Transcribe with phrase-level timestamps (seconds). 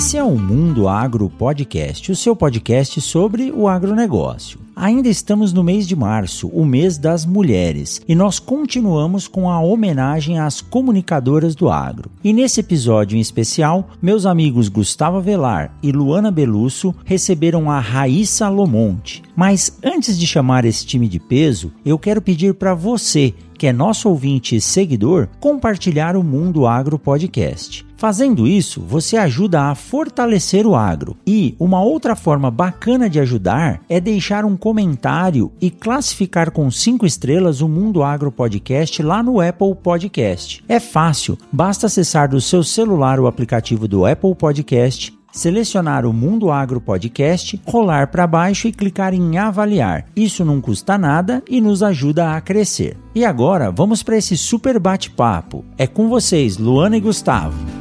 [0.00, 4.58] Esse é o Mundo Agro Podcast, o seu podcast sobre o agronegócio.
[4.74, 9.60] Ainda estamos no mês de março, o mês das mulheres, e nós continuamos com a
[9.60, 12.10] homenagem às comunicadoras do agro.
[12.24, 18.48] E nesse episódio em especial, meus amigos Gustavo Velar e Luana Belusso receberam a Raíssa
[18.48, 19.22] Lomonte.
[19.36, 23.74] Mas antes de chamar esse time de peso, eu quero pedir para você que é
[23.74, 27.86] nosso ouvinte e seguidor, compartilhar o Mundo Agro Podcast.
[27.94, 31.14] Fazendo isso, você ajuda a fortalecer o agro.
[31.26, 37.04] E uma outra forma bacana de ajudar é deixar um comentário e classificar com 5
[37.04, 40.64] estrelas o Mundo Agro Podcast lá no Apple Podcast.
[40.66, 46.50] É fácil, basta acessar do seu celular o aplicativo do Apple Podcast selecionar o Mundo
[46.50, 50.06] Agro Podcast, rolar para baixo e clicar em avaliar.
[50.14, 52.96] Isso não custa nada e nos ajuda a crescer.
[53.14, 55.64] E agora vamos para esse super bate-papo.
[55.76, 57.79] É com vocês, Luana e Gustavo.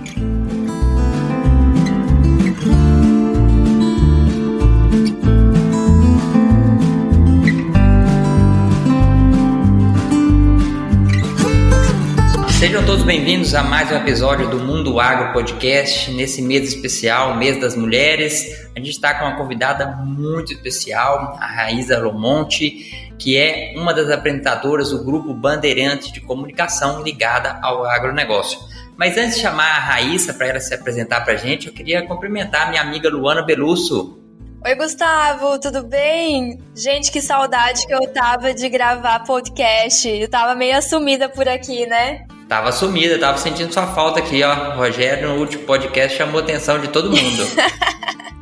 [12.59, 16.11] Sejam todos bem-vindos a mais um episódio do Mundo Agro Podcast.
[16.11, 21.45] Nesse mês especial, mês das mulheres, a gente está com uma convidada muito especial, a
[21.45, 28.59] Raíza Lomonte, que é uma das apresentadoras do grupo Bandeirante de Comunicação ligada ao agronegócio.
[28.97, 32.05] Mas antes de chamar a Raíssa para ela se apresentar para a gente, eu queria
[32.05, 34.19] cumprimentar minha amiga Luana Belusso.
[34.65, 36.59] Oi, Gustavo, tudo bem?
[36.75, 40.09] Gente, que saudade que eu tava de gravar podcast.
[40.09, 42.25] Eu tava meio assumida por aqui, né?
[42.49, 44.71] Tava sumida, tava sentindo sua falta aqui, ó.
[44.73, 47.43] O Rogério, no último podcast, chamou a atenção de todo mundo.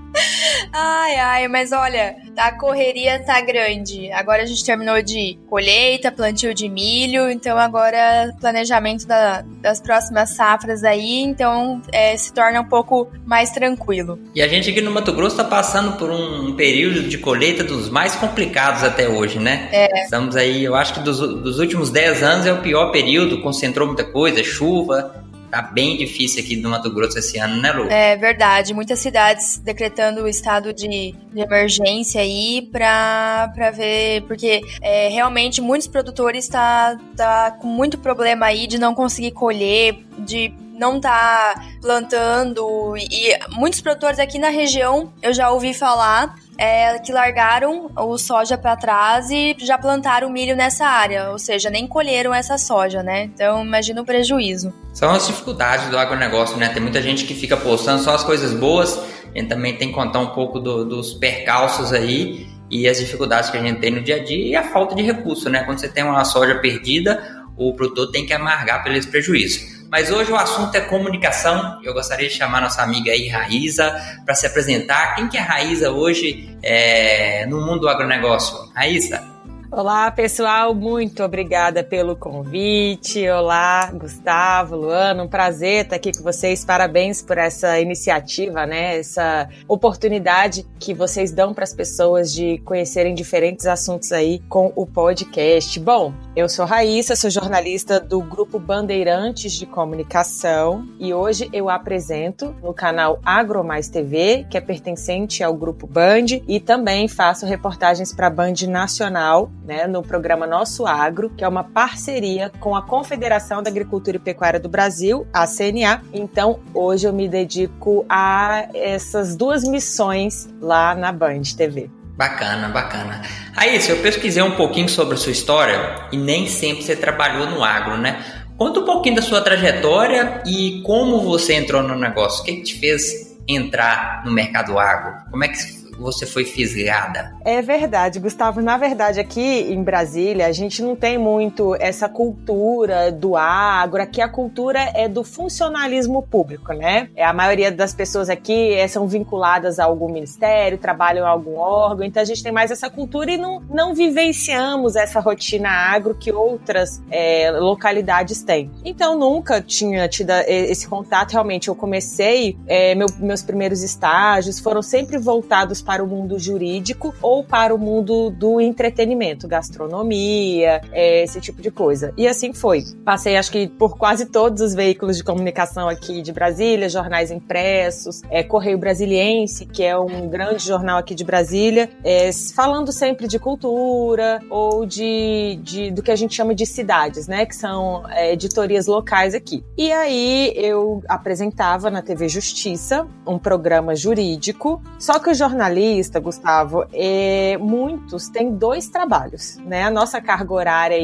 [0.74, 4.12] ai, ai, mas olha, a correria tá grande.
[4.12, 10.32] Agora a gente terminou de colheita, plantio de milho, então agora planejamento da, das próximas
[10.32, 14.20] safras aí, então é, se torna um pouco mais tranquilo.
[14.36, 17.90] E a gente aqui no Mato Grosso tá passando por um período de colheita dos
[17.90, 19.70] mais complicados até hoje, né?
[19.72, 20.04] É.
[20.04, 23.88] Estamos aí, eu acho que dos, dos últimos 10 anos é o pior período, concentrou
[23.88, 27.90] muita coisa, chuva, tá bem difícil aqui no Mato Grosso esse ano, né, Lu?
[27.90, 28.74] É verdade.
[28.74, 34.24] Muitas cidades decretando o estado de, de emergência aí pra, pra ver.
[34.24, 39.98] Porque é, realmente muitos produtores tá, tá com muito problema aí de não conseguir colher,
[40.20, 42.96] de não tá plantando.
[42.98, 48.58] E muitos produtores aqui na região eu já ouvi falar é, que largaram o soja
[48.58, 53.24] para trás e já plantaram milho nessa área, ou seja, nem colheram essa soja, né?
[53.24, 54.74] Então imagina o prejuízo.
[54.94, 56.70] São as dificuldades do agronegócio, né?
[56.70, 59.94] Tem muita gente que fica postando só as coisas boas, a gente também tem que
[59.94, 64.02] contar um pouco do, dos percalços aí e as dificuldades que a gente tem no
[64.02, 65.64] dia a dia e a falta de recurso, né?
[65.64, 69.77] Quando você tem uma soja perdida, o produtor tem que amargar pelo prejuízo.
[69.90, 71.80] Mas hoje o assunto é comunicação.
[71.84, 75.16] Eu gostaria de chamar nossa amiga aí, Raíza, para se apresentar.
[75.16, 78.70] Quem que é Raíza hoje é, no mundo do agronegócio?
[78.76, 79.37] Raíza?
[79.70, 83.28] Olá, pessoal, muito obrigada pelo convite.
[83.28, 86.64] Olá, Gustavo, Luana, um prazer estar aqui com vocês.
[86.64, 88.98] Parabéns por essa iniciativa, né?
[88.98, 94.86] Essa oportunidade que vocês dão para as pessoas de conhecerem diferentes assuntos aí com o
[94.86, 95.78] podcast.
[95.82, 102.56] Bom, eu sou Raíssa, sou jornalista do grupo Bandeirantes de Comunicação e hoje eu apresento
[102.64, 108.14] no canal Agro Mais TV, que é pertencente ao grupo Band, e também faço reportagens
[108.14, 112.82] para a Band Nacional né, no programa Nosso Agro, que é uma parceria com a
[112.82, 116.02] Confederação da Agricultura e Pecuária do Brasil, a CNA.
[116.14, 121.92] Então, hoje eu me dedico a essas duas missões lá na Band TV.
[122.16, 123.22] Bacana, bacana.
[123.56, 127.48] Aí, se eu pesquisei um pouquinho sobre a sua história e nem sempre você trabalhou
[127.48, 128.24] no agro, né?
[128.58, 132.42] Conta um pouquinho da sua trajetória e como você entrou no negócio.
[132.42, 135.30] O que, que te fez entrar no mercado agro?
[135.30, 135.58] Como é que
[135.98, 137.36] você foi fisgada?
[137.44, 138.62] É verdade, Gustavo.
[138.62, 144.02] Na verdade, aqui em Brasília, a gente não tem muito essa cultura do agro.
[144.02, 147.10] Aqui a cultura é do funcionalismo público, né?
[147.16, 151.56] É, a maioria das pessoas aqui é, são vinculadas a algum ministério, trabalham em algum
[151.58, 156.16] órgão, então a gente tem mais essa cultura e não, não vivenciamos essa rotina agro
[156.16, 158.72] que outras é, localidades têm.
[158.84, 161.32] Então nunca tinha tido esse contato.
[161.32, 167.16] Realmente, eu comecei, é, meu, meus primeiros estágios foram sempre voltados para o mundo jurídico
[167.22, 172.14] ou para o mundo do entretenimento, gastronomia, é, esse tipo de coisa.
[172.18, 172.84] E assim foi.
[173.06, 178.22] Passei, acho que, por quase todos os veículos de comunicação aqui de Brasília, jornais impressos,
[178.30, 183.40] é, Correio Brasiliense, que é um grande jornal aqui de Brasília, é, falando sempre de
[183.40, 187.46] cultura ou de, de, do que a gente chama de cidades, né?
[187.46, 189.64] Que são é, editorias locais aqui.
[189.78, 195.77] E aí eu apresentava na TV Justiça um programa jurídico, só que o jornalista,
[196.20, 199.84] Gustavo, é, muitos têm dois trabalhos, né?
[199.84, 200.98] A nossa carga horária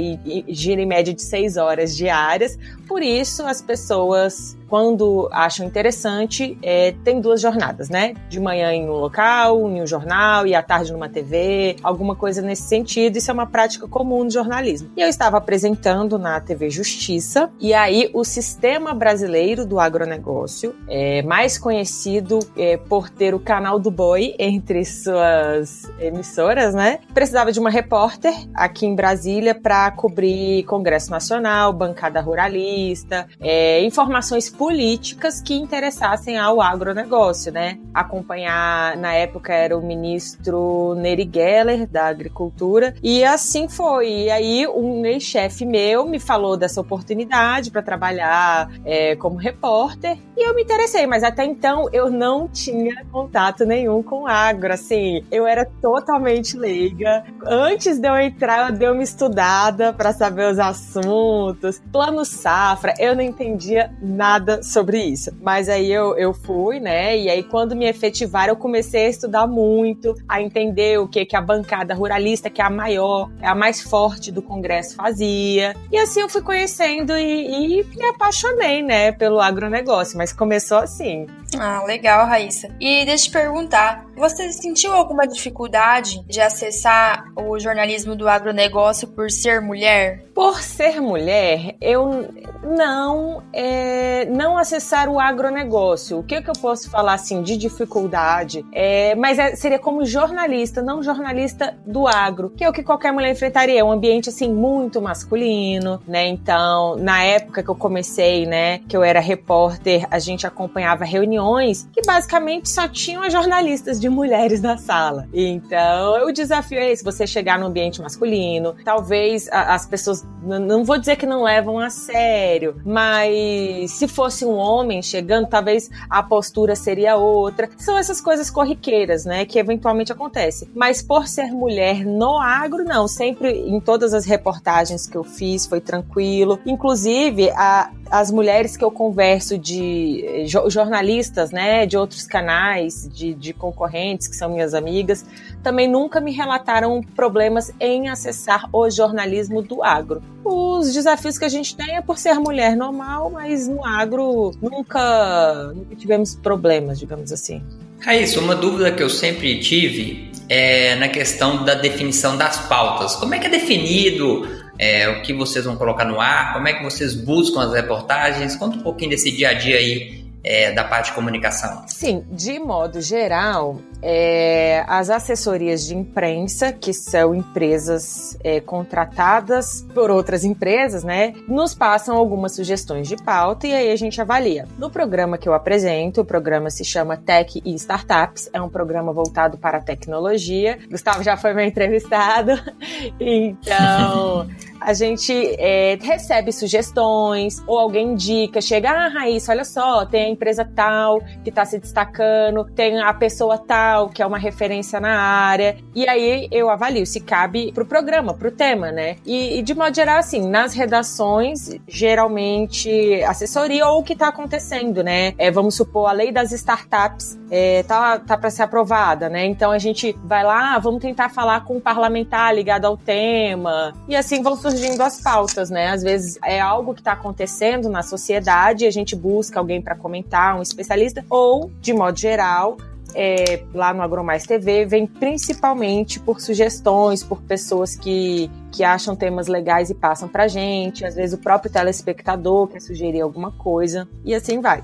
[0.47, 6.95] gira em média de seis horas diárias, por isso as pessoas quando acham interessante, é,
[7.03, 8.15] tem duas jornadas, né?
[8.27, 12.41] De manhã em um local, em um jornal, e à tarde numa TV, alguma coisa
[12.41, 13.15] nesse sentido.
[13.17, 14.89] Isso é uma prática comum do jornalismo.
[14.97, 21.21] E eu estava apresentando na TV Justiça, e aí o Sistema Brasileiro do Agronegócio, é,
[21.21, 26.97] mais conhecido é, por ter o canal do Boi entre suas emissoras, né?
[27.13, 34.49] Precisava de uma repórter aqui em Brasília para cobrir Congresso Nacional, bancada ruralista, é, informações
[34.63, 37.80] políticas que interessassem ao agronegócio, né?
[37.94, 44.10] Acompanhar, na época era o ministro Neri Geller, da Agricultura, e assim foi.
[44.10, 50.48] E aí um ex-chefe meu me falou dessa oportunidade para trabalhar é, como repórter, e
[50.48, 55.45] eu me interessei, mas até então eu não tinha contato nenhum com agro, assim, eu
[55.45, 57.25] era totalmente leiga.
[57.45, 63.13] Antes de eu entrar, eu dei uma estudada para saber os assuntos, plano safra, eu
[63.13, 65.31] não entendia nada nada sobre isso.
[65.41, 67.17] Mas aí eu, eu fui, né?
[67.17, 71.35] E aí quando me efetivaram, eu comecei a estudar muito, a entender o que, que
[71.35, 75.75] a bancada ruralista, que é a maior, é a mais forte do Congresso, fazia.
[75.91, 80.17] E assim eu fui conhecendo e, e me apaixonei, né, pelo agronegócio.
[80.17, 81.25] Mas começou assim.
[81.57, 82.67] Ah, legal, Raíssa.
[82.79, 89.07] E deixa eu te perguntar, você sentiu alguma dificuldade de acessar o jornalismo do agronegócio
[89.07, 90.24] por ser mulher?
[90.33, 92.27] Por ser mulher, eu
[92.63, 96.18] não, é, não acessar o agronegócio.
[96.18, 98.65] O que, que eu posso falar assim de dificuldade?
[98.71, 103.12] É, mas é, seria como jornalista, não jornalista do agro, que é o que qualquer
[103.12, 103.80] mulher enfrentaria.
[103.80, 106.27] É um ambiente assim muito masculino, né?
[106.27, 111.88] Então, na época que eu comecei, né, que eu era repórter, a gente acompanhava reuniões
[111.94, 115.29] que basicamente só tinham as jornalistas de mulheres na sala.
[115.33, 120.97] Então, o desafio é esse: você chegar no ambiente masculino, talvez as pessoas, não vou
[120.97, 126.75] dizer que não levam a sério, mas se fosse um homem chegando, talvez a postura
[126.75, 127.69] seria outra.
[127.77, 130.67] São essas coisas corriqueiras, né, que eventualmente acontecem.
[130.75, 133.07] Mas por ser mulher no agro, não.
[133.07, 136.59] Sempre em todas as reportagens que eu fiz foi tranquilo.
[136.65, 143.53] Inclusive, a, as mulheres que eu converso de jornalistas, né, de outros canais, de, de
[143.53, 143.92] concorrentes,
[144.27, 145.25] que são minhas amigas,
[145.61, 150.21] também nunca me relataram problemas em acessar o jornalismo do agro.
[150.43, 155.71] Os desafios que a gente tem é por ser mulher normal, mas no agro nunca,
[155.73, 157.61] nunca tivemos problemas, digamos assim.
[157.99, 163.15] Raíssa, uma dúvida que eu sempre tive é na questão da definição das pautas.
[163.15, 164.47] Como é que é definido
[164.77, 166.53] é, o que vocês vão colocar no ar?
[166.53, 168.55] Como é que vocês buscam as reportagens?
[168.55, 171.83] Conta um pouquinho desse dia a dia aí é, da parte de comunicação?
[171.87, 180.12] Sim, de modo geral, é, as assessorias de imprensa, que são empresas é, contratadas por
[180.12, 184.67] outras empresas, né, nos passam algumas sugestões de pauta e aí a gente avalia.
[184.77, 189.13] No programa que eu apresento, o programa se chama Tech e Startups, é um programa
[189.13, 190.77] voltado para a tecnologia.
[190.89, 192.51] Gustavo já foi meu entrevistado,
[193.19, 194.47] então
[194.85, 200.29] a gente é, recebe sugestões, ou alguém indica, chega, ah, Raíssa, olha só, tem a
[200.29, 205.17] empresa tal que está se destacando, tem a pessoa tal que é uma referência na
[205.19, 209.15] área, e aí eu avalio se cabe pro programa, pro tema, né?
[209.25, 215.03] E, e de modo geral, assim, nas redações, geralmente assessoria ou o que está acontecendo,
[215.03, 215.33] né?
[215.37, 219.45] É, vamos supor, a lei das startups é, tá, tá para ser aprovada, né?
[219.45, 224.15] Então a gente vai lá, vamos tentar falar com um parlamentar ligado ao tema, e
[224.15, 225.89] assim vão surgir surgindo as pautas, né?
[225.89, 230.58] Às vezes é algo que está acontecendo na sociedade, a gente busca alguém para comentar,
[230.58, 232.77] um especialista, ou, de modo geral,
[233.13, 239.48] é, lá no Agromais TV vem principalmente por sugestões, por pessoas que, que acham temas
[239.48, 244.34] legais e passam pra gente, às vezes o próprio telespectador quer sugerir alguma coisa, e
[244.34, 244.84] assim vai.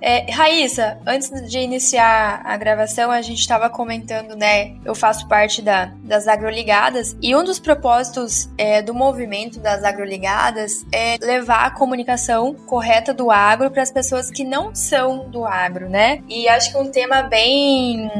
[0.00, 4.76] É, Raíssa, antes de iniciar a gravação, a gente estava comentando, né?
[4.84, 10.84] Eu faço parte da, das agroligadas e um dos propósitos é, do movimento das agroligadas
[10.92, 15.88] é levar a comunicação correta do agro para as pessoas que não são do agro,
[15.88, 16.22] né?
[16.28, 18.10] E acho que um tema bem.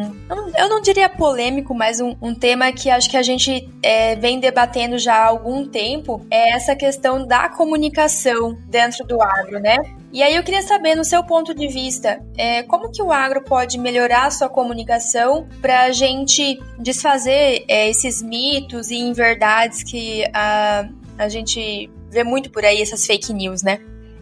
[0.56, 4.38] Eu não diria polêmico, mas um, um tema que acho que a gente é, vem
[4.38, 9.78] debatendo já há algum tempo é essa questão da comunicação dentro do agro, né?
[10.12, 13.42] E aí eu queria saber, no seu ponto de vista, é, como que o agro
[13.42, 20.24] pode melhorar a sua comunicação para a gente desfazer é, esses mitos e inverdades que
[20.34, 23.78] a, a gente vê muito por aí, essas fake news, né?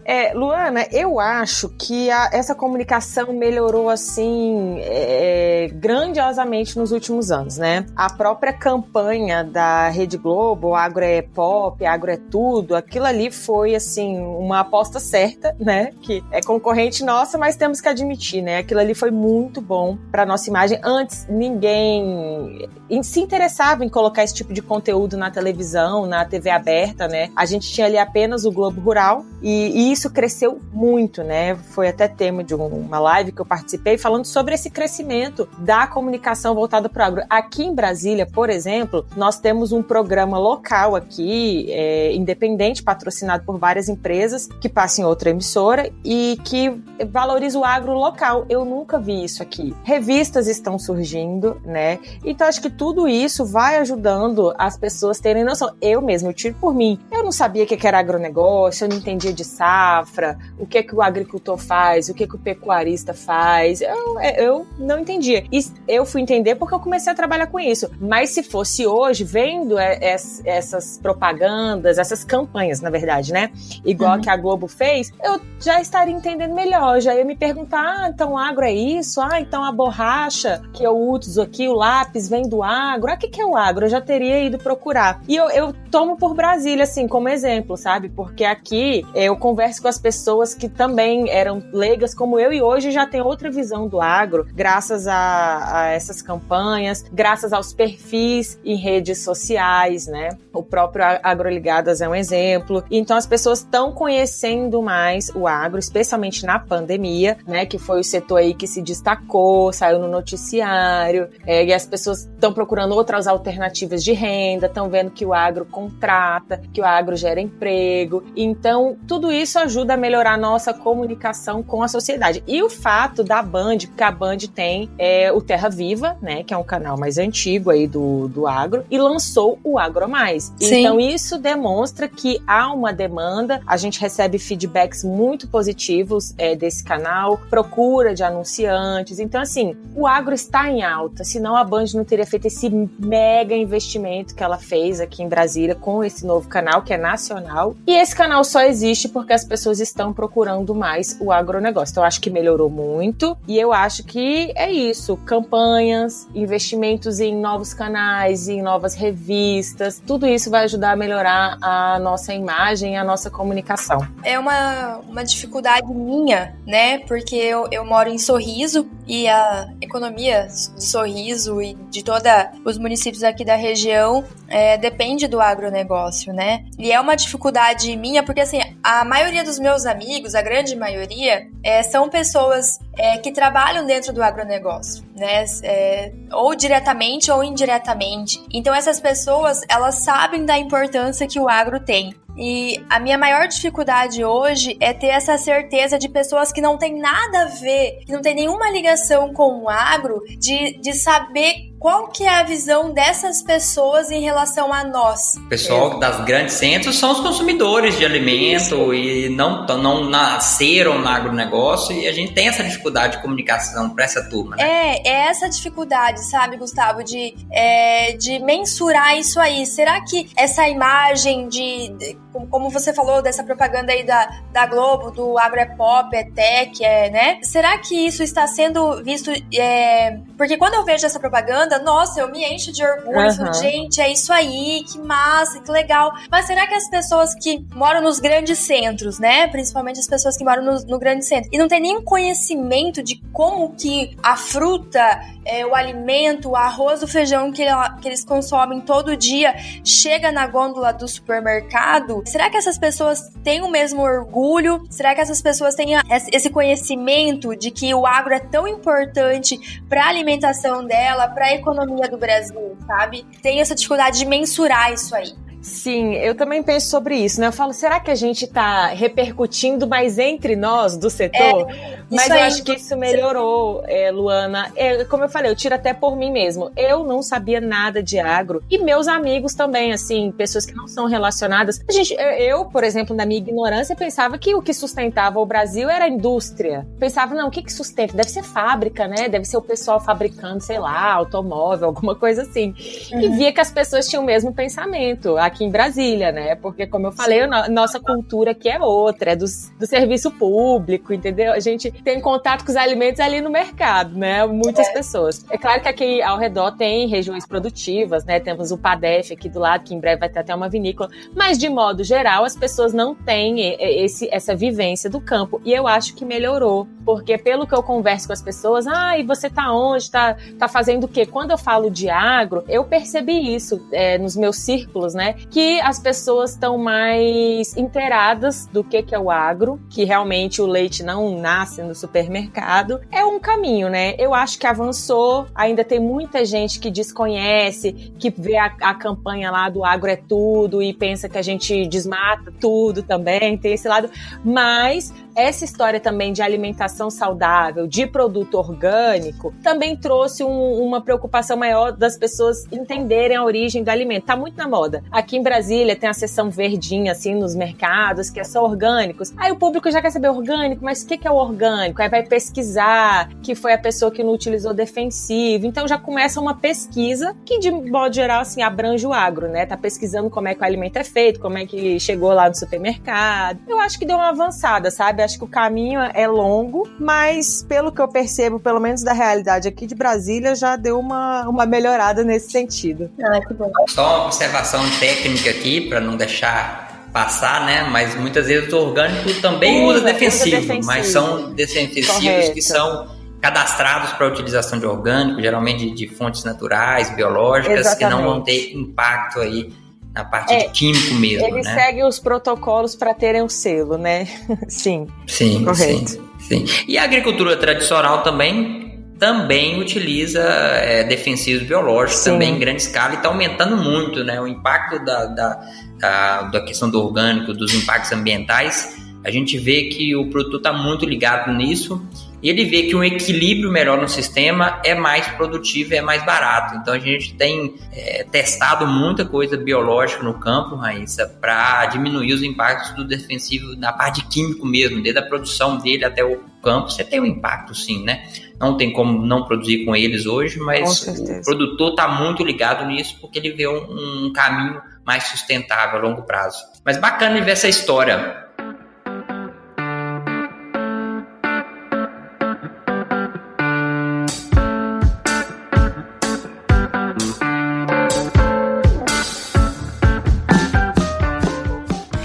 [0.09, 7.59] É, Luana, eu acho que a, essa comunicação melhorou assim é, grandiosamente nos últimos anos,
[7.59, 7.85] né?
[7.95, 13.75] A própria campanha da Rede Globo, Agro é Pop, Agro é Tudo, aquilo ali foi
[13.75, 15.91] assim uma aposta certa, né?
[16.01, 18.57] Que é concorrente nossa, mas temos que admitir, né?
[18.57, 20.79] Aquilo ali foi muito bom para nossa imagem.
[20.83, 22.67] Antes ninguém
[23.03, 27.29] se interessava em colocar esse tipo de conteúdo na televisão, na TV aberta, né?
[27.35, 31.55] A gente tinha ali apenas o Globo Rural e, e isso cresceu muito, né?
[31.55, 36.55] Foi até tema de uma live que eu participei falando sobre esse crescimento da comunicação
[36.55, 37.23] voltada para o agro.
[37.29, 43.57] Aqui em Brasília, por exemplo, nós temos um programa local aqui, é, independente, patrocinado por
[43.57, 46.69] várias empresas, que passa em outra emissora e que
[47.11, 48.45] valoriza o agro local.
[48.49, 49.75] Eu nunca vi isso aqui.
[49.83, 51.99] Revistas estão surgindo, né?
[52.23, 55.75] Então acho que tudo isso vai ajudando as pessoas terem noção.
[55.81, 56.97] Eu mesmo, eu tiro por mim.
[57.11, 60.77] Eu não sabia o que era agronegócio, eu não entendia de safra, safra, o que
[60.77, 63.81] é que o agricultor faz, o que é que o pecuarista faz.
[63.81, 65.45] Eu, é, eu não entendia.
[65.51, 67.89] E eu fui entender porque eu comecei a trabalhar com isso.
[67.99, 73.51] Mas se fosse hoje, vendo essas propagandas, essas campanhas, na verdade, né?
[73.83, 74.21] Igual uhum.
[74.21, 76.99] que a Globo fez, eu já estaria entendendo melhor.
[77.01, 79.19] Já ia me perguntar: ah, então agro é isso?
[79.21, 83.11] Ah, então a borracha que eu uso aqui, o lápis, vem do agro.
[83.11, 83.85] Ah, o que, que é o agro?
[83.85, 85.21] Eu já teria ido procurar.
[85.27, 88.09] E eu, eu tomo por Brasília, assim, como exemplo, sabe?
[88.09, 92.91] Porque aqui eu converso com as pessoas que também eram leigas como eu e hoje
[92.91, 98.75] já tem outra visão do agro, graças a, a essas campanhas, graças aos perfis em
[98.75, 100.29] redes sociais, né?
[100.53, 102.83] O próprio Agroligadas é um exemplo.
[102.89, 107.65] Então as pessoas estão conhecendo mais o agro, especialmente na pandemia, né?
[107.65, 112.21] Que foi o setor aí que se destacou, saiu no noticiário, é, e as pessoas
[112.21, 117.15] estão procurando outras alternativas de renda, estão vendo que o agro contrata, que o agro
[117.15, 118.23] gera emprego.
[118.35, 122.43] Então, tudo isso ajuda a melhorar a nossa comunicação com a sociedade.
[122.47, 126.53] E o fato da Band, porque a Band tem é, o Terra Viva, né, que
[126.53, 130.53] é um canal mais antigo aí do, do agro, e lançou o Agro Mais.
[130.59, 130.79] Sim.
[130.79, 136.83] Então isso demonstra que há uma demanda, a gente recebe feedbacks muito positivos é, desse
[136.83, 139.19] canal, procura de anunciantes.
[139.19, 143.55] Então, assim, o agro está em alta, senão a Band não teria feito esse mega
[143.55, 147.75] investimento que ela fez aqui em Brasília com esse novo canal, que é nacional.
[147.85, 151.91] E esse canal só existe porque as pessoas estão procurando mais o agronegócio.
[151.91, 157.35] Então, eu acho que melhorou muito e eu acho que é isso: campanhas, investimentos em
[157.35, 163.03] novos canais, em novas revistas, tudo isso vai ajudar a melhorar a nossa imagem, a
[163.03, 164.07] nossa comunicação.
[164.23, 166.99] É uma, uma dificuldade minha, né?
[166.99, 172.19] Porque eu, eu moro em Sorriso e a economia de Sorriso e de todos
[172.65, 176.65] os municípios aqui da região é, depende do agronegócio, né?
[176.77, 180.75] E é uma dificuldade minha porque, assim, a maioria maioria dos meus amigos, a grande
[180.75, 185.45] maioria, é, são pessoas é, que trabalham dentro do agronegócio, né?
[185.63, 188.43] É, ou diretamente ou indiretamente.
[188.51, 192.13] Então essas pessoas, elas sabem da importância que o agro tem.
[192.37, 196.97] E a minha maior dificuldade hoje é ter essa certeza de pessoas que não têm
[196.97, 202.09] nada a ver, que não tem nenhuma ligação com o agro, de, de saber qual
[202.09, 205.35] que é a visão dessas pessoas em relação a nós?
[205.37, 205.99] O pessoal é.
[205.99, 208.93] das grandes centros são os consumidores de alimento Isso.
[208.93, 214.03] e não, não nasceram no agronegócio e a gente tem essa dificuldade de comunicação para
[214.03, 214.57] essa turma.
[214.57, 214.63] Né?
[214.63, 219.65] É, é essa dificuldade, sabe, Gustavo, de, é, de mensurar isso aí.
[219.65, 222.17] Será que essa imagem de, de,
[222.49, 226.83] como você falou, dessa propaganda aí da, da Globo, do agro é pop, é tech,
[226.83, 227.39] é, né?
[227.43, 229.31] Será que isso está sendo visto...
[229.57, 233.19] É, porque quando eu vejo essa propaganda, nossa, eu me encho de orgulho.
[233.19, 233.53] Uhum.
[233.53, 236.13] Gente, é isso aí, que massa, que legal.
[236.29, 239.47] Mas será que as pessoas que moram nos grandes centros, né?
[239.47, 243.21] Principalmente as pessoas que moram no, no grande centro, e não tem nenhum conhecimento de
[243.33, 244.98] como que a fruta,
[245.45, 247.65] é, o alimento, o arroz, o feijão que,
[248.01, 253.61] que eles consomem todo dia chega na gôndola do supermercado, será que essas pessoas têm
[253.61, 254.85] o mesmo orgulho?
[254.89, 255.91] Será que essas pessoas têm
[256.31, 261.53] esse conhecimento de que o agro é tão importante para a alimentação dela, para a
[261.53, 263.25] economia do Brasil, sabe?
[263.41, 265.33] Tem essa dificuldade de mensurar isso aí.
[265.61, 267.47] Sim, eu também penso sobre isso, né?
[267.47, 271.69] Eu falo, será que a gente está repercutindo mais entre nós do setor?
[271.69, 274.71] É, Mas eu aí, acho que isso melhorou, é, Luana.
[274.75, 276.71] É, como eu falei, eu tiro até por mim mesmo.
[276.77, 281.07] Eu não sabia nada de agro e meus amigos também, assim, pessoas que não são
[281.07, 281.81] relacionadas.
[281.87, 285.89] A gente, eu, por exemplo, na minha ignorância, pensava que o que sustentava o Brasil
[285.89, 286.87] era a indústria.
[286.97, 288.15] Pensava, não, o que, que sustenta?
[288.15, 289.27] Deve ser fábrica, né?
[289.27, 292.73] Deve ser o pessoal fabricando, sei lá, automóvel, alguma coisa assim.
[293.11, 293.21] Uhum.
[293.21, 295.37] E via que as pessoas tinham o mesmo pensamento.
[295.37, 296.55] A aqui em Brasília, né?
[296.55, 301.13] Porque, como eu falei, a nossa cultura aqui é outra, é do, do serviço público,
[301.13, 301.53] entendeu?
[301.53, 304.45] A gente tem contato com os alimentos ali no mercado, né?
[304.45, 304.93] Muitas é.
[304.93, 305.45] pessoas.
[305.49, 308.39] É claro que aqui ao redor tem regiões produtivas, né?
[308.39, 311.57] Temos o PADEF aqui do lado, que em breve vai ter até uma vinícola, mas
[311.57, 315.61] de modo geral, as pessoas não têm esse, essa vivência do campo.
[315.65, 319.23] E eu acho que melhorou, porque pelo que eu converso com as pessoas, ah, e
[319.23, 320.09] você tá onde?
[320.09, 321.25] Tá, tá fazendo o quê?
[321.25, 325.35] Quando eu falo de agro, eu percebi isso é, nos meus círculos, né?
[325.49, 330.65] Que as pessoas estão mais inteiradas do que, que é o agro, que realmente o
[330.65, 333.01] leite não nasce no supermercado.
[333.11, 334.15] É um caminho, né?
[334.17, 339.51] Eu acho que avançou, ainda tem muita gente que desconhece, que vê a, a campanha
[339.51, 343.87] lá do agro é tudo e pensa que a gente desmata tudo também, tem esse
[343.87, 344.09] lado,
[344.43, 351.55] mas essa história também de alimentação saudável, de produto orgânico, também trouxe um, uma preocupação
[351.55, 354.25] maior das pessoas entenderem a origem do alimento.
[354.25, 355.03] Tá muito na moda.
[355.35, 359.33] Em Brasília tem a seção verdinha, assim, nos mercados, que é só orgânicos.
[359.37, 362.01] Aí o público já quer saber orgânico, mas o que, que é o orgânico?
[362.01, 365.65] Aí vai pesquisar que foi a pessoa que não utilizou defensivo.
[365.65, 369.65] Então já começa uma pesquisa que, de modo geral, assim, abrange o agro, né?
[369.65, 372.55] Tá pesquisando como é que o alimento é feito, como é que chegou lá no
[372.55, 373.59] supermercado.
[373.67, 375.21] Eu acho que deu uma avançada, sabe?
[375.21, 379.67] Acho que o caminho é longo, mas pelo que eu percebo, pelo menos da realidade
[379.67, 383.11] aqui de Brasília, já deu uma, uma melhorada nesse sentido.
[383.21, 383.71] Ah, que bom.
[383.87, 385.18] Só uma observação técnica
[385.49, 387.83] aqui, para não deixar passar, né?
[387.89, 392.53] Mas muitas vezes o orgânico também usa, usa, defensivo, usa defensivo, mas são defensivos Correto.
[392.53, 393.07] que são
[393.41, 397.97] cadastrados para utilização de orgânico, geralmente de, de fontes naturais, biológicas, Exatamente.
[397.97, 399.71] que não vão ter impacto aí
[400.13, 401.47] na parte é, de químico mesmo.
[401.47, 401.73] Ele né?
[401.73, 404.27] segue os protocolos para terem o um selo, né?
[404.67, 405.07] sim.
[405.25, 406.09] Sim, correto.
[406.39, 406.85] Sim, sim.
[406.87, 408.78] E a agricultura tradicional também
[409.19, 412.31] também utiliza é, defensivos biológicos sim.
[412.31, 414.39] também em grande escala e está aumentando muito, né?
[414.39, 419.89] O impacto da, da, da, da questão do orgânico, dos impactos ambientais, a gente vê
[419.89, 422.01] que o produto está muito ligado nisso
[422.41, 426.25] e ele vê que um equilíbrio melhor no sistema é mais produtivo e é mais
[426.25, 426.75] barato.
[426.75, 432.41] Então a gente tem é, testado muita coisa biológica no campo, Raíssa, para diminuir os
[432.41, 436.89] impactos do defensivo na parte de químico mesmo, desde a produção dele até o campo.
[436.89, 438.25] Você tem um impacto sim, né?
[438.59, 443.17] Não tem como não produzir com eles hoje, mas o produtor está muito ligado nisso
[443.21, 446.63] porque ele vê um, um caminho mais sustentável a longo prazo.
[446.85, 448.38] Mas bacana ver essa história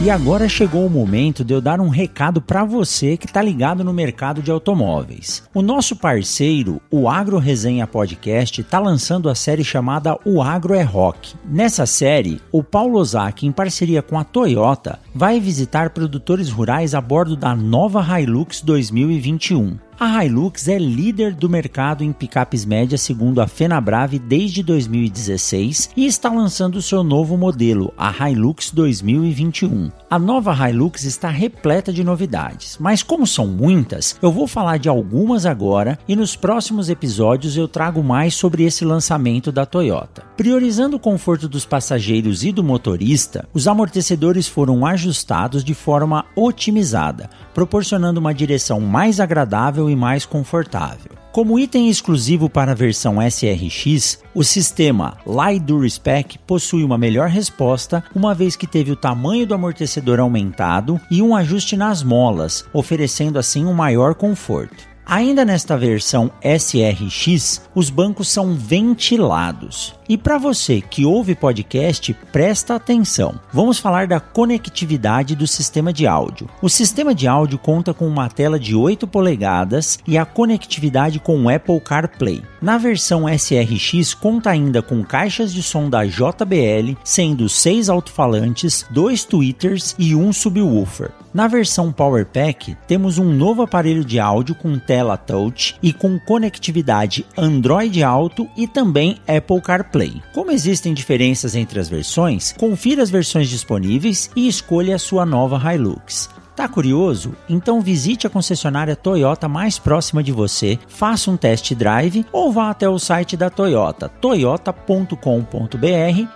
[0.05, 3.83] E agora chegou o momento de eu dar um recado para você que está ligado
[3.83, 5.43] no mercado de automóveis.
[5.55, 10.83] O nosso parceiro, o Agro Resenha Podcast, está lançando a série chamada O Agro é
[10.83, 11.35] Rock.
[11.47, 17.01] Nessa série, o Paulo Ozaki, em parceria com a Toyota, vai visitar produtores rurais a
[17.01, 19.79] bordo da nova Hilux 2021.
[19.99, 26.05] A Hilux é líder do mercado em picapes médias segundo a Fenabrave desde 2016 e
[26.05, 29.93] está lançando seu novo modelo, a Hilux 2021.
[30.11, 34.89] A nova Hilux está repleta de novidades, mas como são muitas, eu vou falar de
[34.89, 40.25] algumas agora e nos próximos episódios eu trago mais sobre esse lançamento da Toyota.
[40.37, 47.31] Priorizando o conforto dos passageiros e do motorista, os amortecedores foram ajustados de forma otimizada,
[47.55, 51.13] proporcionando uma direção mais agradável e mais confortável.
[51.33, 58.05] Como item exclusivo para a versão SRX, o sistema Light Spec possui uma melhor resposta,
[58.15, 63.39] uma vez que teve o tamanho do amortecedor aumentado e um ajuste nas molas, oferecendo
[63.39, 64.94] assim um maior conforto.
[65.07, 69.95] Ainda nesta versão SRX, os bancos são ventilados.
[70.09, 73.39] E para você que ouve podcast, presta atenção.
[73.53, 76.49] Vamos falar da conectividade do sistema de áudio.
[76.63, 81.43] O sistema de áudio conta com uma tela de 8 polegadas e a conectividade com
[81.43, 82.43] o Apple CarPlay.
[82.61, 89.25] Na versão SRX conta ainda com caixas de som da JBL, sendo seis alto-falantes, dois
[89.25, 91.13] tweeters e um subwoofer.
[91.35, 96.17] Na versão Power Pack, temos um novo aparelho de áudio com tela touch e com
[96.17, 100.23] conectividade Android Auto e também Apple CarPlay.
[100.33, 105.61] Como existem diferenças entre as versões, confira as versões disponíveis e escolha a sua nova
[105.75, 106.31] Hilux.
[106.55, 107.35] Tá curioso?
[107.49, 112.71] Então visite a concessionária Toyota mais próxima de você, faça um test drive ou vá
[112.71, 115.17] até o site da Toyota, toyota.com.br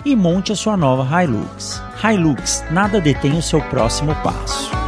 [0.05, 1.81] e monte a sua nova Hilux.
[2.03, 4.88] Hilux, nada detém o seu próximo passo.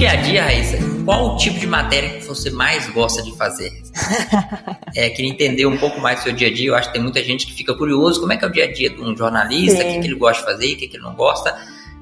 [0.00, 3.70] Dia a dia, Raíssa, qual o tipo de matéria que você mais gosta de fazer?
[4.96, 6.68] é, queria entender um pouco mais do seu dia a dia.
[6.68, 8.64] Eu acho que tem muita gente que fica curioso como é que é o dia
[8.64, 10.96] a dia de um jornalista, o que, que, ele gosta de fazer, o que, que
[10.96, 11.54] ele não gosta.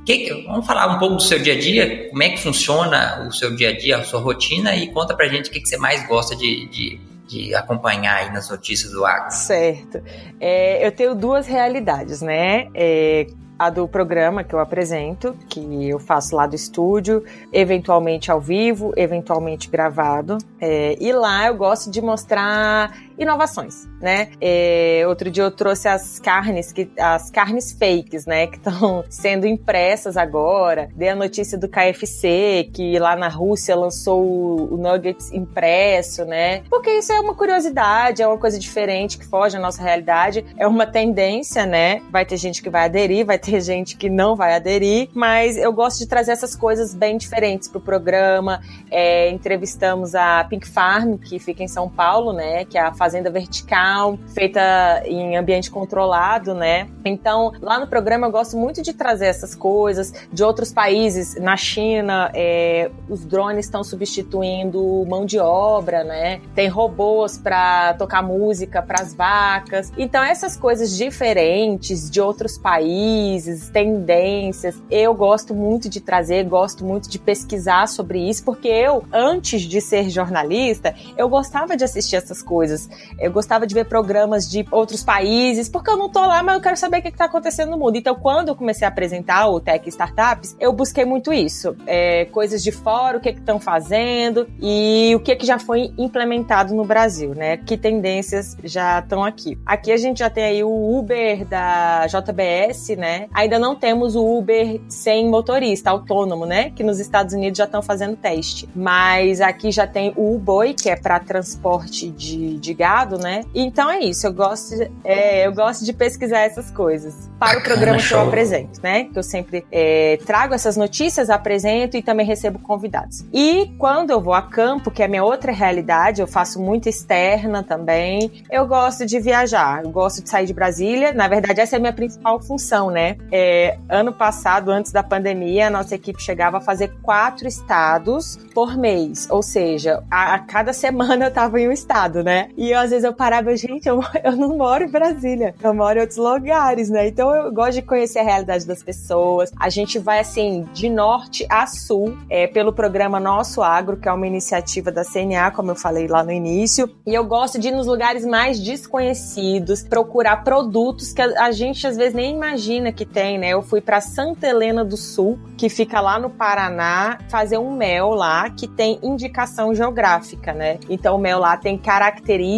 [0.07, 3.33] Que, vamos falar um pouco do seu dia a dia, como é que funciona o
[3.33, 5.77] seu dia a dia, a sua rotina e conta pra gente o que, que você
[5.77, 9.33] mais gosta de, de, de acompanhar aí nas notícias do agro.
[9.33, 10.01] Certo.
[10.39, 12.69] É, eu tenho duas realidades, né?
[12.75, 13.27] É,
[13.59, 18.93] a do programa que eu apresento, que eu faço lá do estúdio, eventualmente ao vivo,
[18.97, 20.39] eventualmente gravado.
[20.61, 24.31] É, e lá eu gosto de mostrar inovações, né?
[24.41, 28.47] É, outro dia eu trouxe as carnes, que, as carnes fakes, né?
[28.47, 30.89] Que estão sendo impressas agora.
[30.95, 36.63] Dei a notícia do KFC, que lá na Rússia lançou o, o Nuggets impresso, né?
[36.71, 40.45] Porque isso é uma curiosidade, é uma coisa diferente que foge da nossa realidade.
[40.57, 42.01] É uma tendência, né?
[42.11, 45.73] Vai ter gente que vai aderir, vai ter gente que não vai aderir, mas eu
[45.73, 48.61] gosto de trazer essas coisas bem diferentes pro programa.
[48.91, 52.65] É, entrevistamos a Pink Farm, que fica em São Paulo, né?
[52.65, 56.91] Que é a fazenda vertical, feita em ambiente controlado, né?
[57.03, 61.37] Então, lá no programa eu gosto muito de trazer essas coisas de outros países.
[61.41, 66.43] Na China, é, os drones estão substituindo mão de obra, né?
[66.55, 69.91] Tem robôs para tocar música para as vacas.
[69.97, 77.09] Então, essas coisas diferentes de outros países, tendências, eu gosto muito de trazer, gosto muito
[77.09, 82.43] de pesquisar sobre isso, porque eu, antes de ser jornalista, eu gostava de assistir essas
[82.43, 82.89] coisas.
[83.19, 86.61] Eu gostava de ver programas de outros países, porque eu não tô lá, mas eu
[86.61, 87.97] quero saber o que, está acontecendo no mundo.
[87.97, 91.77] Então, quando eu comecei a apresentar o Tech Startups, eu busquei muito isso.
[91.87, 96.75] É, coisas de fora, o que estão fazendo e o que, que já foi implementado
[96.75, 97.57] no Brasil, né?
[97.57, 99.59] Que tendências já estão aqui.
[99.65, 103.29] Aqui a gente já tem aí o Uber da JBS, né?
[103.33, 106.71] Ainda não temos o Uber sem motorista, autônomo, né?
[106.71, 108.69] Que nos Estados Unidos já estão fazendo teste.
[108.75, 112.88] Mas aqui já tem o Uboi, que é para transporte de, de gás
[113.19, 113.45] né?
[113.55, 117.63] Então é isso, eu gosto, de, é, eu gosto de pesquisar essas coisas para o
[117.63, 119.05] programa que eu apresento, né?
[119.05, 123.25] Que eu sempre é, trago essas notícias, apresento e também recebo convidados.
[123.33, 126.89] E quando eu vou a campo, que é a minha outra realidade, eu faço muito
[126.89, 131.13] externa também, eu gosto de viajar, eu gosto de sair de Brasília.
[131.13, 133.17] Na verdade, essa é a minha principal função, né?
[133.31, 138.77] É, ano passado, antes da pandemia, a nossa equipe chegava a fazer quatro estados por
[138.77, 142.49] mês, ou seja, a, a cada semana eu tava em um estado, né?
[142.57, 145.99] E eu, às vezes eu parava, gente, eu, eu não moro em Brasília, eu moro
[145.99, 147.09] em outros lugares, né?
[147.09, 149.51] Então eu gosto de conhecer a realidade das pessoas.
[149.59, 154.13] A gente vai, assim, de norte a sul, é, pelo programa Nosso Agro, que é
[154.13, 156.89] uma iniciativa da CNA, como eu falei lá no início.
[157.07, 161.87] E eu gosto de ir nos lugares mais desconhecidos, procurar produtos que a, a gente
[161.87, 163.51] às vezes nem imagina que tem, né?
[163.51, 168.11] Eu fui para Santa Helena do Sul, que fica lá no Paraná, fazer um mel
[168.11, 170.79] lá que tem indicação geográfica, né?
[170.89, 171.77] Então o mel lá tem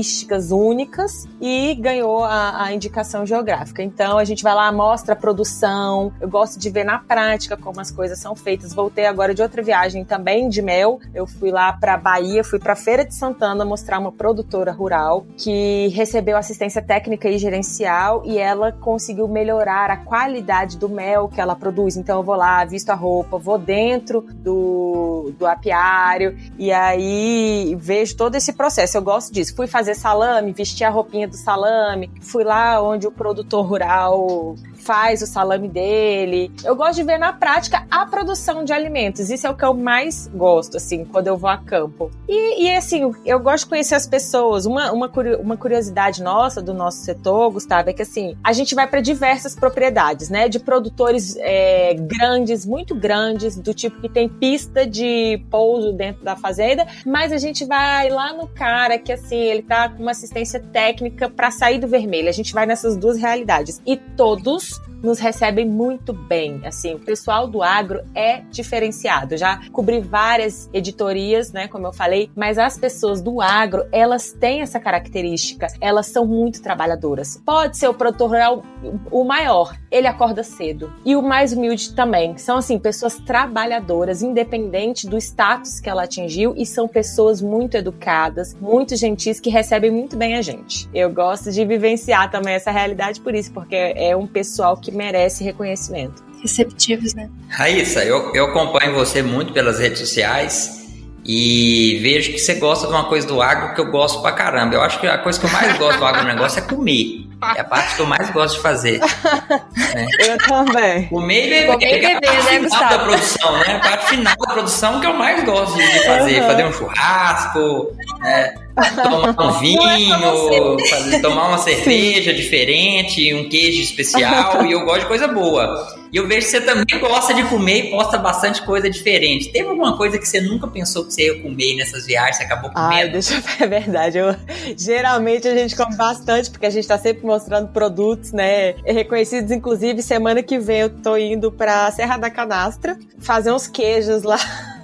[0.01, 3.83] características únicas e ganhou a, a indicação geográfica.
[3.83, 6.13] Então a gente vai lá, mostra a produção.
[6.21, 8.73] Eu gosto de ver na prática como as coisas são feitas.
[8.73, 11.01] Voltei agora de outra viagem também de mel.
[11.15, 15.89] Eu fui lá para Bahia, fui para Feira de Santana mostrar uma produtora rural que
[15.89, 21.55] recebeu assistência técnica e gerencial e ela conseguiu melhorar a qualidade do mel que ela
[21.55, 21.97] produz.
[21.97, 28.17] Então eu vou lá, visto a roupa, vou dentro do, do apiário e aí vejo
[28.17, 28.97] todo esse processo.
[28.97, 29.55] Eu gosto disso.
[29.55, 32.11] Fui fazer fazer salame, vestir a roupinha do salame.
[32.21, 36.51] Fui lá onde o produtor rural faz o salame dele.
[36.65, 39.31] Eu gosto de ver na prática a produção de alimentos.
[39.31, 42.11] Isso é o que eu mais gosto, assim, quando eu vou a campo.
[42.29, 44.67] E, e assim, eu gosto de conhecer as pessoas.
[44.67, 48.87] Uma, uma, uma curiosidade nossa, do nosso setor, Gustavo, é que assim, a gente vai
[48.87, 50.49] para diversas propriedades, né?
[50.49, 56.37] De produtores é, grandes, muito grandes, do tipo que tem pista de pouso dentro da
[56.37, 60.61] fazenda, mas a gente vai lá no cara que assim, ele tá com uma assistência
[60.61, 62.29] técnica para sair do vermelho.
[62.29, 63.81] A gente vai nessas duas realidades.
[63.87, 64.70] E todos
[65.03, 66.61] nos recebem muito bem.
[66.65, 69.37] Assim, o pessoal do agro é diferenciado.
[69.37, 74.61] Já cobri várias editorias, né, como eu falei, mas as pessoas do agro, elas têm
[74.61, 75.67] essa característica.
[75.81, 77.41] Elas são muito trabalhadoras.
[77.45, 78.63] Pode ser o produtor rural
[79.11, 80.93] o maior, ele acorda cedo.
[81.05, 82.37] E o mais humilde também.
[82.39, 88.55] São assim, pessoas trabalhadoras, independente do status que ela atingiu e são pessoas muito educadas,
[88.55, 90.89] muito gentis que recebem muito bem a gente.
[90.95, 95.45] Eu gosto de vivenciar também essa realidade por isso, porque é um pessoal que merece
[95.45, 96.23] reconhecimento.
[96.43, 97.29] Receptivos, né?
[97.49, 100.81] Raíssa, eu, eu acompanho você muito pelas redes sociais
[101.25, 104.75] e vejo que você gosta de uma coisa do agro que eu gosto pra caramba.
[104.75, 107.27] Eu acho que a coisa que eu mais gosto do agronegócio é comer.
[107.57, 109.01] É a parte que eu mais gosto de fazer.
[109.01, 110.07] Né?
[110.27, 111.07] Eu também.
[111.07, 111.67] Comer e beber.
[111.73, 112.91] Comer e beber, é a né, final Gustavo?
[112.91, 113.77] da produção, né?
[113.77, 116.41] A parte final da produção que eu mais gosto de, de fazer.
[116.41, 116.47] Uhum.
[116.47, 118.55] Fazer um churrasco, né?
[118.75, 124.65] Tomar um vinho, fazer, tomar uma cerveja diferente, um queijo especial.
[124.65, 126.01] e eu gosto de coisa boa.
[126.13, 129.53] E eu vejo que você também gosta de comer e posta bastante coisa diferente.
[129.53, 132.71] Teve alguma coisa que você nunca pensou que você ia comer nessas viagens, você acabou
[132.71, 132.93] comendo?
[132.93, 134.19] Ai, deixa eu ver, é verdade.
[134.19, 134.35] Eu,
[134.77, 138.75] geralmente a gente come bastante, porque a gente tá sempre mostrando produtos, né?
[138.85, 144.25] Reconhecidos, inclusive, semana que vem eu tô indo pra Serra da Canastra fazer uns queijos
[144.25, 144.39] lá.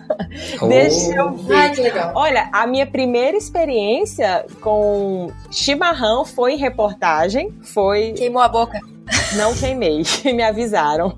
[0.61, 0.69] Oh.
[0.69, 1.55] Deixa eu ver.
[1.55, 2.13] Ai, que legal.
[2.15, 7.53] Olha, a minha primeira experiência com chimarrão foi em reportagem.
[7.63, 8.13] Foi.
[8.13, 8.81] Queimou a boca.
[9.37, 10.03] Não queimei.
[10.25, 11.17] Me avisaram.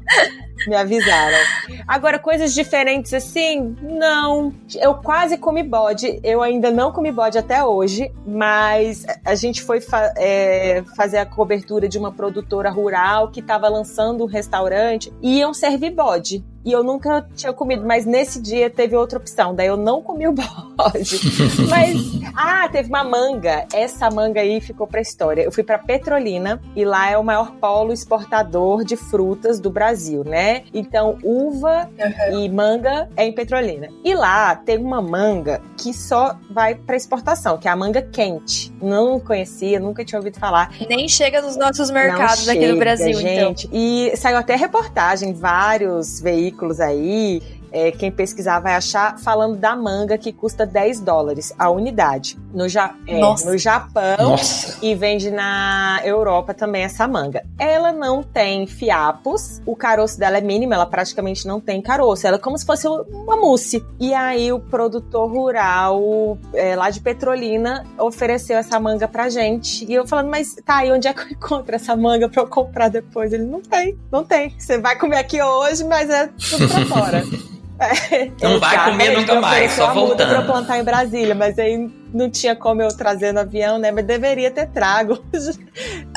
[0.66, 1.38] Me avisaram.
[1.87, 3.77] Agora, coisas diferentes assim?
[3.81, 4.53] Não.
[4.74, 6.20] Eu quase comi bode.
[6.22, 11.27] Eu ainda não comi bode até hoje, mas a gente foi fa é, fazer a
[11.27, 16.44] cobertura de uma produtora rural que estava lançando um restaurante e iam servir bode.
[16.68, 19.54] E eu nunca tinha comido, mas nesse dia teve outra opção.
[19.54, 20.33] Daí eu não comi o
[20.76, 21.18] bode.
[21.66, 21.96] mas,
[22.37, 23.64] ah, teve uma manga.
[23.72, 25.40] Essa manga aí ficou pra história.
[25.40, 30.22] Eu fui pra Petrolina e lá é o maior polo exportador de frutas do Brasil,
[30.24, 30.64] né?
[30.74, 31.88] Então, uva
[32.35, 33.88] e manga é em Petrolina.
[34.04, 38.70] E lá tem uma manga que só vai pra exportação, que é a manga quente.
[38.83, 40.70] Não conhecia, nunca tinha ouvido falar.
[40.87, 43.24] Nem chega nos nossos mercados Não aqui no chega, Brasil, então.
[43.24, 43.70] gente.
[43.72, 47.42] E saiu até reportagem, vários veículos aí.
[47.72, 52.38] É, quem pesquisar vai achar falando da manga que custa 10 dólares a unidade.
[52.52, 53.50] No, ja é, Nossa.
[53.50, 54.78] no Japão Nossa.
[54.83, 57.44] e vende na Europa também essa manga.
[57.59, 62.26] Ela não tem fiapos, o caroço dela é mínimo, ela praticamente não tem caroço.
[62.26, 63.85] Ela é como se fosse uma mousse.
[64.00, 69.85] E aí o produtor rural é, lá de Petrolina ofereceu essa manga pra gente.
[69.85, 72.46] E eu falando, mas tá, e onde é que eu encontro essa manga pra eu
[72.46, 73.33] comprar depois?
[73.33, 74.54] Ele não tem, não tem.
[74.59, 77.24] Você vai comer aqui hoje, mas é tudo pra fora.
[77.80, 80.28] É, Não vai comer nunca mais, só voltando.
[80.30, 83.90] pra plantar em Brasília, mas aí não tinha como eu trazer no avião, né?
[83.90, 85.18] Mas deveria ter trago.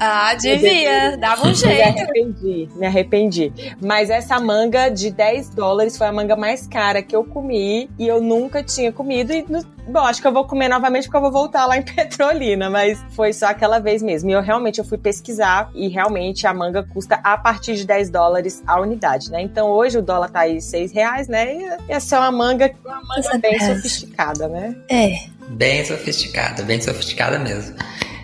[0.03, 1.15] Ah, devia.
[1.17, 1.81] Dava um Me jeito.
[1.99, 3.53] arrependi, me arrependi.
[3.79, 8.07] Mas essa manga de 10 dólares foi a manga mais cara que eu comi e
[8.07, 9.31] eu nunca tinha comido.
[9.31, 9.45] E,
[9.87, 12.99] bom, acho que eu vou comer novamente porque eu vou voltar lá em Petrolina, mas
[13.11, 14.31] foi só aquela vez mesmo.
[14.31, 18.09] E eu realmente eu fui pesquisar e realmente a manga custa a partir de 10
[18.09, 19.41] dólares a unidade, né?
[19.43, 21.53] Então hoje o dólar tá aí 6 reais, né?
[21.53, 24.75] E essa é uma manga, uma manga bem sofisticada, né?
[24.89, 25.40] É.
[25.53, 27.75] Bem sofisticada, bem sofisticada mesmo.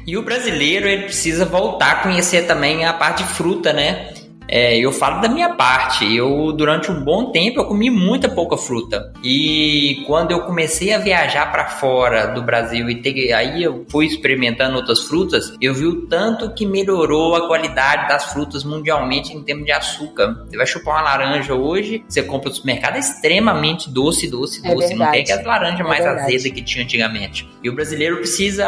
[0.05, 4.13] E o brasileiro, ele precisa voltar a conhecer também a parte de fruta, né?
[4.49, 6.05] É, eu falo da minha parte.
[6.15, 9.11] Eu, durante um bom tempo, eu comi muita pouca fruta.
[9.23, 14.05] E quando eu comecei a viajar para fora do Brasil e ter, aí eu fui
[14.05, 19.43] experimentando outras frutas, eu vi o tanto que melhorou a qualidade das frutas mundialmente em
[19.43, 20.45] termos de açúcar.
[20.49, 24.73] Você vai chupar uma laranja hoje, você compra no supermercado, é extremamente doce, doce, É
[24.73, 24.93] doce.
[24.95, 25.31] Não tem verdade.
[25.31, 26.35] aquelas laranjas É mais verdade.
[26.35, 27.49] azedas que tinha antigamente.
[27.63, 28.65] E o brasileiro precisa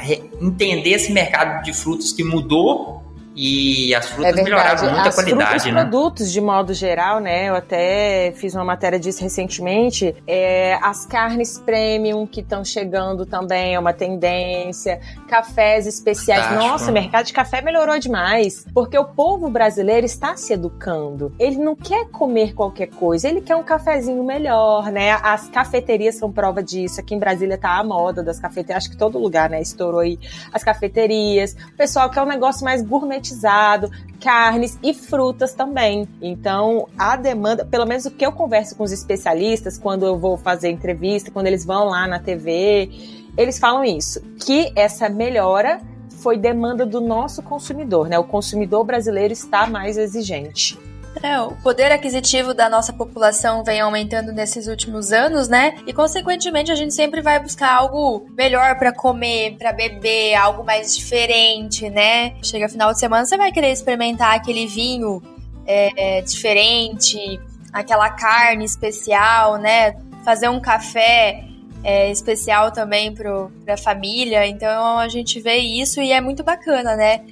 [0.00, 2.99] re- entender esse mercado de frutas que mudou
[3.34, 5.80] e as frutas é melhoraram muito as a qualidade, frutas, né?
[5.80, 7.48] produtos de modo geral, né?
[7.48, 10.14] Eu até fiz uma matéria disso recentemente.
[10.26, 15.00] É, as carnes premium que estão chegando também é uma tendência.
[15.28, 16.42] Cafés especiais.
[16.42, 16.68] Fantástico.
[16.68, 21.32] Nossa, o mercado de café melhorou demais, porque o povo brasileiro está se educando.
[21.38, 25.12] Ele não quer comer qualquer coisa, ele quer um cafezinho melhor, né?
[25.22, 27.00] As cafeterias são prova disso.
[27.00, 29.60] Aqui em Brasília tá a moda das cafeterias, acho que todo lugar, né?
[29.60, 30.18] Estourou aí
[30.52, 31.56] as cafeterias.
[31.72, 36.08] O pessoal quer um negócio mais gourmet gourmetizado, carnes e frutas também.
[36.20, 40.36] Então, a demanda, pelo menos o que eu converso com os especialistas quando eu vou
[40.36, 42.90] fazer entrevista, quando eles vão lá na TV,
[43.36, 45.80] eles falam isso, que essa melhora
[46.22, 48.18] foi demanda do nosso consumidor, né?
[48.18, 50.78] O consumidor brasileiro está mais exigente.
[51.22, 55.76] É, o poder aquisitivo da nossa população vem aumentando nesses últimos anos, né?
[55.86, 60.96] E consequentemente a gente sempre vai buscar algo melhor para comer, para beber, algo mais
[60.96, 62.34] diferente, né?
[62.42, 65.20] Chega final de semana, você vai querer experimentar aquele vinho
[65.66, 67.40] é, diferente,
[67.72, 69.96] aquela carne especial, né?
[70.24, 71.44] Fazer um café
[71.82, 74.46] é, especial também para a família.
[74.46, 77.24] Então a gente vê isso e é muito bacana, né?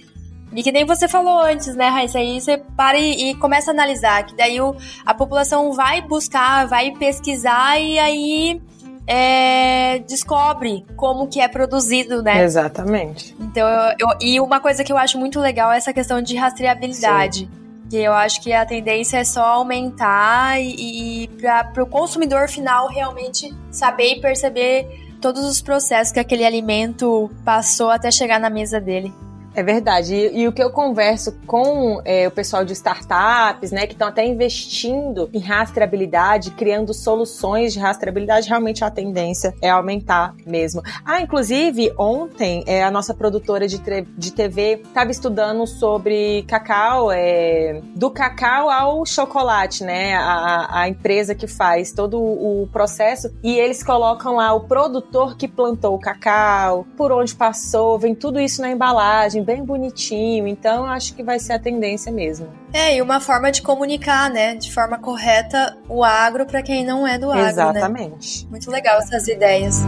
[0.52, 2.18] E que nem você falou antes, né, Raíssa?
[2.18, 6.66] Aí você para e, e, começa a analisar, que daí o, a população vai buscar,
[6.66, 8.62] vai pesquisar e aí
[9.06, 12.42] é, descobre como que é produzido, né?
[12.42, 13.34] Exatamente.
[13.40, 16.36] Então, eu, eu, e uma coisa que eu acho muito legal é essa questão de
[16.36, 17.40] rastreabilidade.
[17.40, 17.50] Sim.
[17.88, 22.86] Que eu acho que a tendência é só aumentar e, e para o consumidor final
[22.88, 24.86] realmente saber e perceber
[25.22, 29.10] todos os processos que aquele alimento passou até chegar na mesa dele.
[29.58, 30.14] É verdade.
[30.14, 34.06] E, e, o que eu converso com é, o pessoal de startups, né, que estão
[34.06, 40.80] até investindo em rastreabilidade, criando soluções de rastreabilidade, realmente a tendência é aumentar mesmo.
[41.04, 43.80] Ah, inclusive, ontem é, a nossa produtora de,
[44.16, 50.14] de TV estava estudando sobre cacau, é, do cacau ao chocolate, né?
[50.14, 53.28] A, a empresa que faz todo o processo.
[53.42, 58.38] E eles colocam lá o produtor que plantou o cacau, por onde passou, vem tudo
[58.38, 62.48] isso na embalagem bem bonitinho, então acho que vai ser a tendência mesmo.
[62.70, 67.06] É, e uma forma de comunicar, né, de forma correta o agro para quem não
[67.06, 67.50] é do agro, né?
[67.50, 68.44] Exatamente.
[68.44, 68.50] Né?
[68.50, 69.82] Muito legal essas ideias.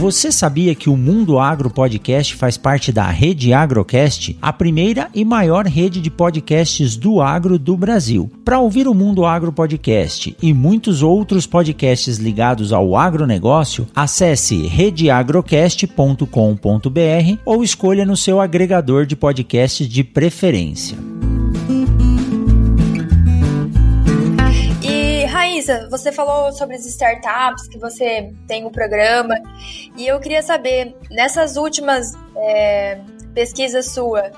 [0.00, 5.26] Você sabia que o Mundo Agro Podcast faz parte da Rede Agrocast, a primeira e
[5.26, 8.30] maior rede de podcasts do agro do Brasil?
[8.42, 17.38] Para ouvir o Mundo Agro Podcast e muitos outros podcasts ligados ao agronegócio, acesse redeagrocast.com.br
[17.44, 21.09] ou escolha no seu agregador de podcasts de preferência.
[25.70, 29.36] Raíssa, você falou sobre as startups, que você tem um programa,
[29.96, 33.00] e eu queria saber, nessas últimas é,
[33.34, 34.30] pesquisas sua,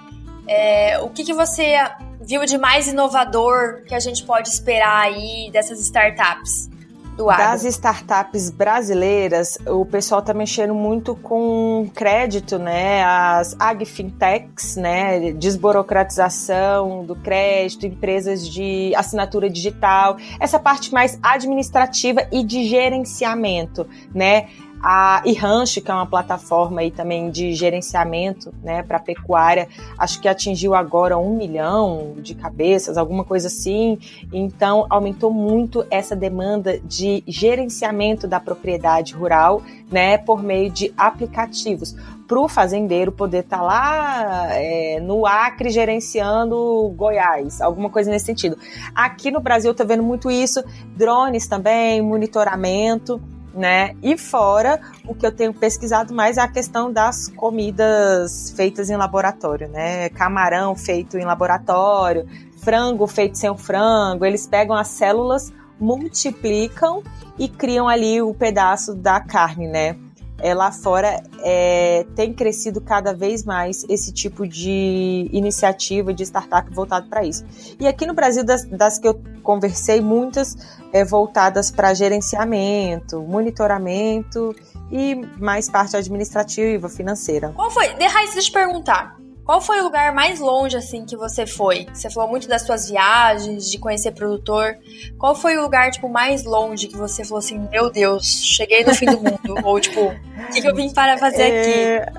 [0.46, 1.74] é, o que, que você
[2.20, 6.68] viu de mais inovador que a gente pode esperar aí dessas startups?
[7.16, 7.44] Do agro.
[7.44, 13.04] Das startups brasileiras, o pessoal está mexendo muito com crédito, né?
[13.04, 15.32] As agfintechs, né?
[15.32, 24.48] Desburocratização do crédito, empresas de assinatura digital, essa parte mais administrativa e de gerenciamento, né?
[24.82, 30.26] A Rancho, que é uma plataforma aí também de gerenciamento né, para pecuária, acho que
[30.26, 33.96] atingiu agora um milhão de cabeças, alguma coisa assim.
[34.32, 41.94] Então, aumentou muito essa demanda de gerenciamento da propriedade rural né, por meio de aplicativos
[42.26, 48.26] para o fazendeiro poder estar tá lá é, no Acre gerenciando Goiás, alguma coisa nesse
[48.26, 48.56] sentido.
[48.94, 50.64] Aqui no Brasil eu estou vendo muito isso,
[50.96, 53.20] drones também, monitoramento
[53.54, 53.94] né?
[54.02, 58.96] E fora, o que eu tenho pesquisado mais é a questão das comidas feitas em
[58.96, 60.08] laboratório, né?
[60.10, 62.26] Camarão feito em laboratório,
[62.58, 64.24] frango feito sem o frango.
[64.24, 67.02] Eles pegam as células, multiplicam
[67.38, 69.96] e criam ali o pedaço da carne, né?
[70.42, 76.68] É, lá fora é, tem crescido cada vez mais esse tipo de iniciativa de startup
[76.74, 77.44] voltado para isso.
[77.78, 80.56] E aqui no Brasil, das, das que eu conversei, muitas
[80.92, 84.54] é, voltadas para gerenciamento, monitoramento
[84.90, 87.52] e mais parte administrativa, financeira.
[87.54, 87.94] Qual foi?
[87.94, 89.21] Deixa eu te perguntar.
[89.44, 91.86] Qual foi o lugar mais longe, assim, que você foi?
[91.92, 94.76] Você falou muito das suas viagens, de conhecer produtor.
[95.18, 98.94] Qual foi o lugar, tipo, mais longe que você falou assim, meu Deus, cheguei no
[98.94, 99.58] fim do mundo?
[99.64, 102.12] Ou, tipo, o que, que, eu vim para fazer é...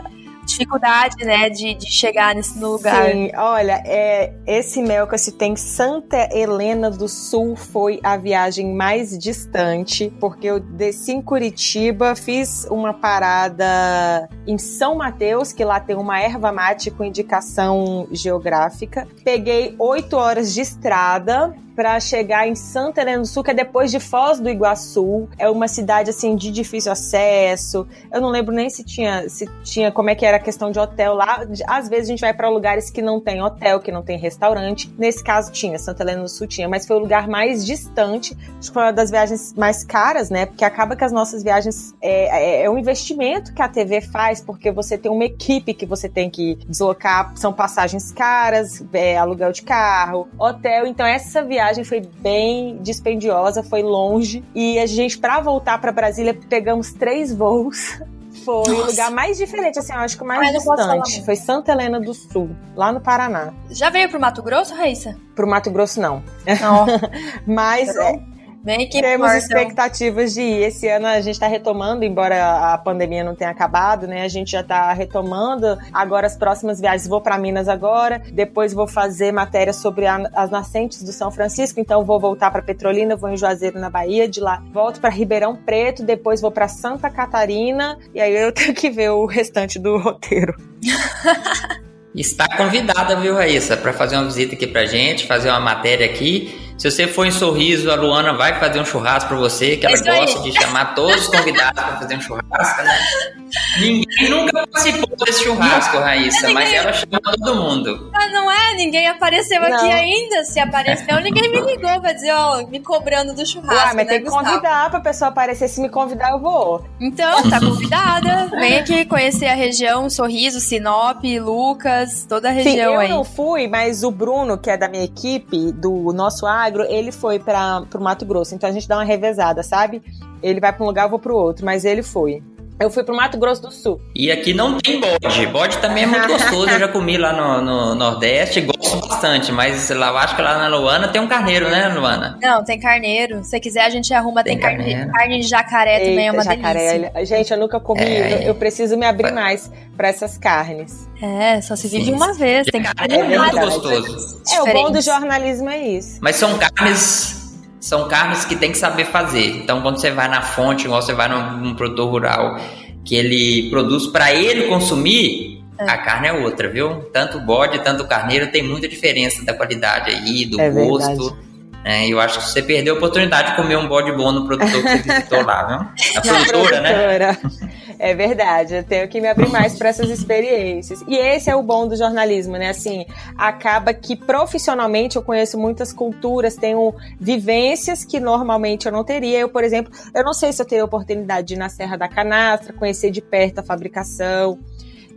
[0.54, 3.12] dificuldade, né, de, de chegar nesse lugar.
[3.12, 8.16] Sim, olha, é, esse mel que eu citei em Santa Helena do Sul foi a
[8.18, 15.64] viagem mais distante, porque eu desci em Curitiba, fiz uma parada em São Mateus, que
[15.64, 19.08] lá tem uma erva mate com indicação geográfica.
[19.24, 23.92] Peguei oito horas de estrada para chegar em Santa Helena do Sul, que é depois
[23.92, 25.28] de Foz do Iguaçu.
[25.38, 27.88] É uma cidade assim de difícil acesso.
[28.12, 30.80] Eu não lembro nem se tinha se tinha como é que era a questão de
[30.80, 31.46] hotel lá.
[31.68, 34.94] Às vezes a gente vai para lugares que não tem hotel, que não tem restaurante.
[34.98, 38.38] Nesse caso tinha, Santa Helena do Sul tinha, mas foi o lugar mais distante.
[38.60, 40.46] Acho que foi uma das viagens mais caras, né?
[40.46, 44.42] Porque acaba que as nossas viagens é, é, é um investimento que a TV faz,
[44.42, 49.52] porque você tem uma equipe que você tem que deslocar, são passagens caras, é, aluguel
[49.52, 50.86] de carro, hotel.
[50.86, 54.44] Então essa viagem viagem foi bem dispendiosa, foi longe.
[54.54, 58.00] E a gente, para voltar para Brasília, pegamos três voos.
[58.44, 58.72] Foi Nossa.
[58.72, 61.24] o lugar mais diferente, assim, eu acho que o mais distante.
[61.24, 63.54] Foi Santa Helena do Sul, lá no Paraná.
[63.70, 65.16] Já veio pro Mato Grosso, Raíssa?
[65.34, 66.22] Pro Mato Grosso, não.
[66.60, 66.86] Não.
[67.48, 68.20] Mas é,
[68.64, 70.64] Bem que Temos expectativas de ir.
[70.64, 74.24] Esse ano a gente está retomando, embora a pandemia não tenha acabado, né?
[74.24, 75.78] A gente já está retomando.
[75.92, 80.50] Agora as próximas viagens vou para Minas agora, depois vou fazer matéria sobre a, as
[80.50, 84.40] nascentes do São Francisco, então vou voltar para Petrolina, vou em Juazeiro na Bahia, de
[84.40, 88.90] lá volto para Ribeirão Preto, depois vou para Santa Catarina e aí eu tenho que
[88.90, 90.56] ver o restante do roteiro.
[92.16, 96.63] Está convidada, viu, Raíssa, para fazer uma visita aqui pra gente, fazer uma matéria aqui.
[96.78, 99.98] Se você for em Sorriso, a Luana vai fazer um churrasco para você, que ela
[99.98, 103.00] gosta de chamar todos os convidados para fazer um churrasco, né?
[103.80, 106.54] Ninguém nunca participou desse churrasco, Raíssa, ninguém...
[106.54, 108.12] mas ela chama todo mundo.
[108.14, 108.74] Ah, não é?
[108.76, 109.74] Ninguém apareceu não.
[109.74, 110.44] aqui ainda.
[110.44, 113.74] Se apareceu, ninguém me ligou pra dizer, ó, me cobrando do churrasco.
[113.74, 114.46] Ah, mas né, tem que Gustavo?
[114.46, 115.68] convidar pra pessoa aparecer.
[115.68, 116.86] Se me convidar, eu vou.
[117.00, 118.48] Então, tá convidada.
[118.60, 123.10] Vem aqui conhecer a região, Sorriso, Sinop, Lucas, toda a região Sim, eu aí.
[123.10, 127.12] Eu não fui, mas o Bruno, que é da minha equipe, do nosso agro, ele
[127.12, 128.56] foi para pro Mato Grosso.
[128.56, 130.02] Então a gente dá uma revezada, sabe?
[130.42, 132.42] Ele vai para um lugar, eu vou pro outro, mas ele foi.
[132.80, 134.02] Eu fui pro Mato Grosso do Sul.
[134.16, 135.46] E aqui não tem bode.
[135.48, 136.70] Bode também é muito gostoso.
[136.70, 139.52] Eu já comi lá no, no, Nordeste, gosto bastante.
[139.52, 142.38] Mas lá, eu acho que lá na Luana tem um carneiro, né, Luana?
[142.42, 143.44] Não, tem carneiro.
[143.44, 144.44] Se quiser, a gente arruma.
[144.44, 146.94] Tem, tem carne, carne de jacaré Eita, também, é uma jacaré.
[146.94, 147.26] delícia.
[147.26, 148.02] Gente, eu nunca comi.
[148.02, 151.08] É, eu, eu, preciso me abrir mais para essas carnes.
[151.22, 152.14] É, só se vive Sim.
[152.14, 152.66] uma vez.
[152.68, 154.42] Tem carne é muito gostoso.
[154.52, 156.20] É, o bom do jornalismo é isso.
[156.22, 157.43] Mas são carnes
[157.84, 159.58] são carnes que tem que saber fazer.
[159.58, 162.58] Então, quando você vai na fonte, igual você vai num, num produtor rural,
[163.04, 165.84] que ele produz para ele consumir, é.
[165.84, 167.02] a carne é outra, viu?
[167.12, 171.38] Tanto bode, tanto carneiro tem muita diferença da qualidade aí, do é gosto.
[171.84, 174.82] É, eu acho que você perdeu a oportunidade de comer um bode bom no produtor
[174.82, 175.78] que você visitou lá, viu?
[176.16, 177.38] A produtora, né?
[178.06, 181.02] É verdade, eu tenho que me abrir mais para essas experiências.
[181.08, 182.68] E esse é o bom do jornalismo, né?
[182.68, 183.06] Assim,
[183.38, 189.40] acaba que profissionalmente eu conheço muitas culturas, tenho vivências que normalmente eu não teria.
[189.40, 192.10] Eu, por exemplo, eu não sei se eu teria oportunidade de ir na Serra da
[192.10, 194.60] Canastra, conhecer de perto a fabricação.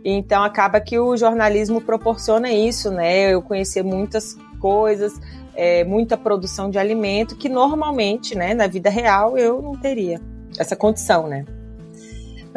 [0.05, 3.33] Então acaba que o jornalismo proporciona isso, né?
[3.33, 5.11] Eu conhecer muitas coisas,
[5.57, 10.21] é, muita produção de alimento que normalmente, né, na vida real eu não teria
[10.57, 11.43] essa condição, né?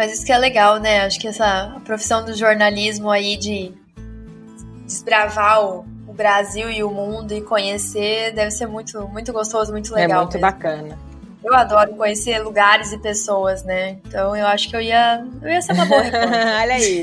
[0.00, 1.02] Mas isso que é legal, né?
[1.04, 3.70] Acho que essa profissão do jornalismo aí de
[4.86, 9.94] desbravar o, o Brasil e o mundo e conhecer deve ser muito, muito gostoso, muito
[9.94, 10.20] legal.
[10.20, 10.50] É muito mesmo.
[10.50, 10.98] bacana.
[11.44, 13.98] Eu adoro conhecer lugares e pessoas, né?
[14.06, 16.00] Então eu acho que eu ia, eu ia ser uma boa
[16.62, 17.02] Olha aí.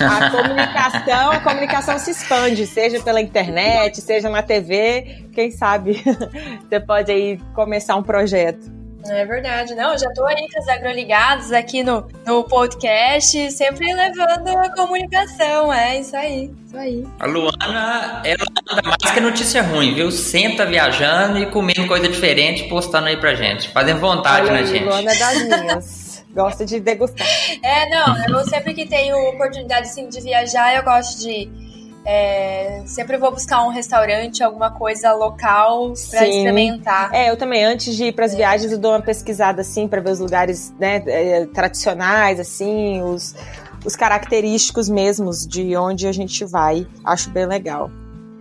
[0.00, 5.26] A comunicação, a comunicação se expande, seja pela internet, seja na TV.
[5.32, 6.00] Quem sabe
[6.70, 8.77] você pode aí começar um projeto.
[9.10, 14.48] É verdade, não, já tô aí com os agroligados aqui no, no podcast, sempre levando
[14.48, 17.06] a comunicação, é isso aí, isso aí.
[17.18, 20.10] A Luana, ela anda mais que notícia ruim, viu?
[20.10, 24.84] Senta viajando e comendo coisa diferente, postando aí pra gente, fazendo vontade, Olha né, gente?
[24.84, 26.08] Luana é das minhas.
[26.32, 27.26] gosta de degustar.
[27.62, 31.67] É, não, eu sempre que tenho oportunidade assim, de viajar, eu gosto de.
[32.10, 37.14] É, sempre vou buscar um restaurante, alguma coisa local para experimentar.
[37.14, 37.62] É, eu também.
[37.62, 38.36] Antes de ir para as é.
[38.36, 43.36] viagens, eu dou uma pesquisada assim para ver os lugares né, é, tradicionais, assim, os,
[43.84, 46.86] os característicos mesmos de onde a gente vai.
[47.04, 47.90] Acho bem legal.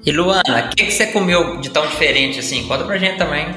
[0.06, 2.66] E Luana, o que, que você comeu de tão diferente assim?
[2.70, 3.54] Conta pra gente também.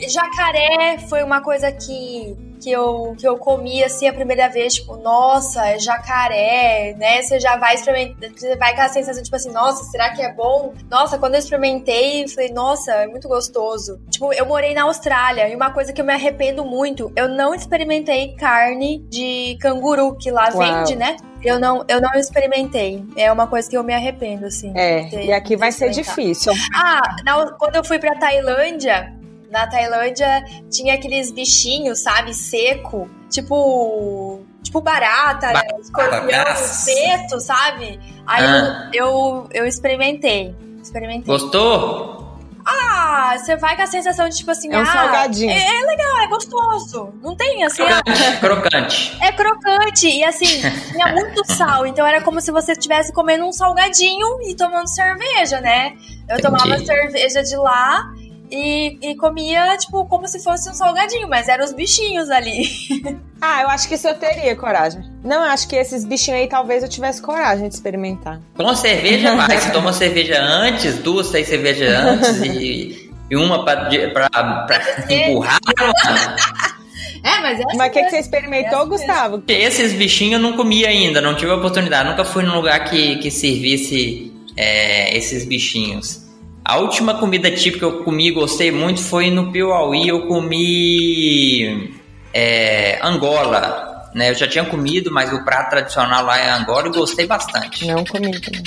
[0.00, 4.96] Jacaré foi uma coisa que que eu, que eu comi assim a primeira vez, tipo,
[4.96, 7.20] nossa, é jacaré, né?
[7.20, 10.32] Você já vai experimentar, você vai com a sensação, tipo assim, nossa, será que é
[10.32, 10.72] bom?
[10.88, 14.00] Nossa, quando eu experimentei, falei, nossa, é muito gostoso.
[14.10, 17.52] Tipo, eu morei na Austrália e uma coisa que eu me arrependo muito, eu não
[17.52, 20.58] experimentei carne de canguru, que lá Uau.
[20.58, 21.16] vende, né?
[21.42, 23.04] Eu não, eu não experimentei.
[23.16, 24.72] É uma coisa que eu me arrependo, assim.
[24.76, 26.52] É, ter, e aqui vai ser difícil.
[26.72, 29.12] Ah, na, quando eu fui pra Tailândia,
[29.52, 38.00] na Tailândia tinha aqueles bichinhos, sabe, seco, tipo, tipo barata, barata escorpião, inseto, sabe?
[38.26, 38.90] Aí ah.
[38.94, 41.26] eu, eu, eu experimentei, experimentei.
[41.26, 42.22] Gostou?
[42.64, 45.50] Ah, você vai com a sensação de tipo assim, é um ah, salgadinho.
[45.50, 47.12] É, é, legal, é gostoso.
[47.20, 47.84] Não tem assim.
[47.84, 49.18] Crocante, é, crocante.
[49.20, 53.52] É crocante e assim, tinha muito sal, então era como se você estivesse comendo um
[53.52, 55.94] salgadinho e tomando cerveja, né?
[56.28, 56.42] Eu Entendi.
[56.42, 58.12] tomava cerveja de lá
[58.52, 62.68] e, e, comia, tipo, como se fosse um salgadinho, mas eram os bichinhos ali.
[63.40, 65.02] ah, eu acho que isso eu teria coragem.
[65.24, 68.40] Não, eu acho que esses bichinhos aí talvez eu tivesse coragem de experimentar.
[68.54, 69.58] Com cerveja, vai.
[69.58, 75.58] Você toma cerveja antes, duas, três cervejas antes e, e uma pra, pra, pra empurrar.
[77.24, 79.44] É, mas é Mas o que, que você experimentou, Gustavo?
[79.46, 82.08] Esses bichinhos eu não comi ainda, não tive a oportunidade.
[82.08, 86.21] Nunca fui num lugar que, que servisse é, esses bichinhos.
[86.64, 90.08] A última comida típica que eu comi e gostei muito foi no Piauí.
[90.08, 91.92] Eu comi
[92.32, 93.90] é, Angola.
[94.14, 94.30] Né?
[94.30, 97.86] Eu já tinha comido, mas o prato tradicional lá é Angola e gostei bastante.
[97.86, 98.62] Não comi também.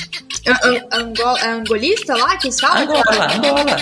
[0.91, 2.81] Angola, é angolista lá que fala?
[2.81, 3.77] Angola, Angola.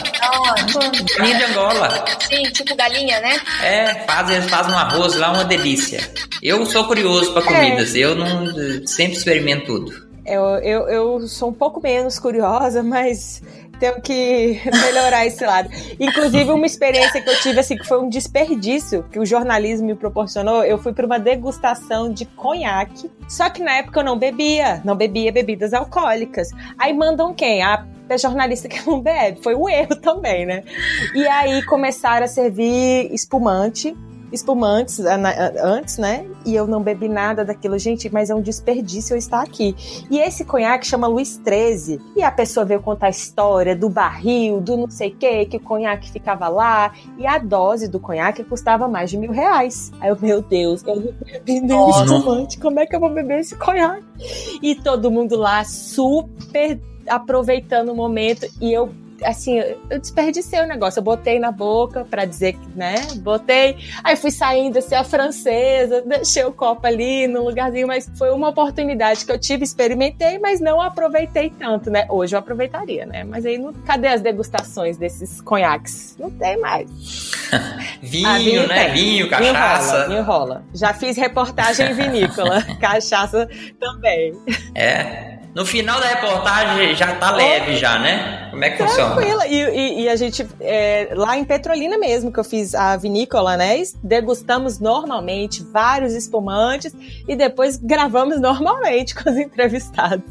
[1.18, 2.05] Galinha de Angola.
[2.28, 3.41] Sim, tipo galinha, né?
[3.61, 5.99] É, faz, fazem um arroz lá, uma delícia.
[6.41, 7.45] Eu sou curioso para é.
[7.45, 7.99] comidas, é.
[7.99, 8.45] eu não
[8.88, 10.12] sempre experimento tudo.
[10.26, 13.41] Eu, eu, eu sou um pouco menos curiosa, mas
[13.80, 15.69] tenho que melhorar esse lado.
[15.99, 19.95] Inclusive, uma experiência que eu tive, assim, que foi um desperdício que o jornalismo me
[19.95, 20.63] proporcionou.
[20.63, 24.95] Eu fui para uma degustação de conhaque, só que na época eu não bebia, não
[24.95, 26.49] bebia bebidas alcoólicas.
[26.78, 27.61] Aí mandam quem?
[27.61, 29.41] A é jornalista que não bebe.
[29.41, 30.63] Foi um erro também, né?
[31.15, 33.95] E aí começaram a servir espumante
[34.34, 34.99] espumantes
[35.63, 36.25] antes, né?
[36.45, 37.77] E eu não bebi nada daquilo.
[37.77, 39.75] Gente, mas é um desperdício eu estar aqui.
[40.09, 42.01] E esse conhaque chama Luiz 13.
[42.15, 45.57] E a pessoa veio contar a história do barril, do não sei o que, que
[45.57, 46.91] o conhaque ficava lá.
[47.17, 49.91] E a dose do conhaque custava mais de mil reais.
[50.01, 52.59] Aí eu, meu Deus, eu não bebi nem espumante.
[52.59, 54.03] Como é que eu vou beber esse conhaque?
[54.61, 58.47] E todo mundo lá super aproveitando o momento.
[58.59, 58.89] E eu
[59.26, 59.59] assim,
[59.89, 60.99] eu desperdicei o negócio.
[60.99, 62.95] Eu botei na boca para dizer que, né?
[63.17, 63.78] Botei.
[64.03, 68.49] Aí fui saindo assim, a francesa, deixei o copo ali no lugarzinho, mas foi uma
[68.49, 72.05] oportunidade que eu tive, experimentei, mas não aproveitei tanto, né?
[72.09, 73.24] Hoje eu aproveitaria, né?
[73.24, 76.15] Mas aí, não, cadê as degustações desses conhaques?
[76.19, 76.89] Não tem mais.
[78.01, 78.86] vinho, ah, vinho, né?
[78.86, 78.93] Tem.
[78.93, 79.45] Vinho, cachaça.
[79.45, 80.63] Vinho rola, vinho rola.
[80.74, 82.61] Já fiz reportagem em vinícola.
[82.80, 83.47] cachaça
[83.80, 84.34] também.
[84.76, 85.32] É.
[85.56, 88.47] No final da reportagem já tá leve, já, né?
[88.49, 89.16] Como é que Tranquila.
[89.16, 89.47] funciona?
[89.47, 93.56] E, e, e a gente, é, lá em Petrolina mesmo, que eu fiz a vinícola,
[93.56, 93.82] né?
[94.04, 96.93] Degustamos normalmente vários espumantes
[97.28, 100.26] e depois gravamos normalmente com os entrevistados.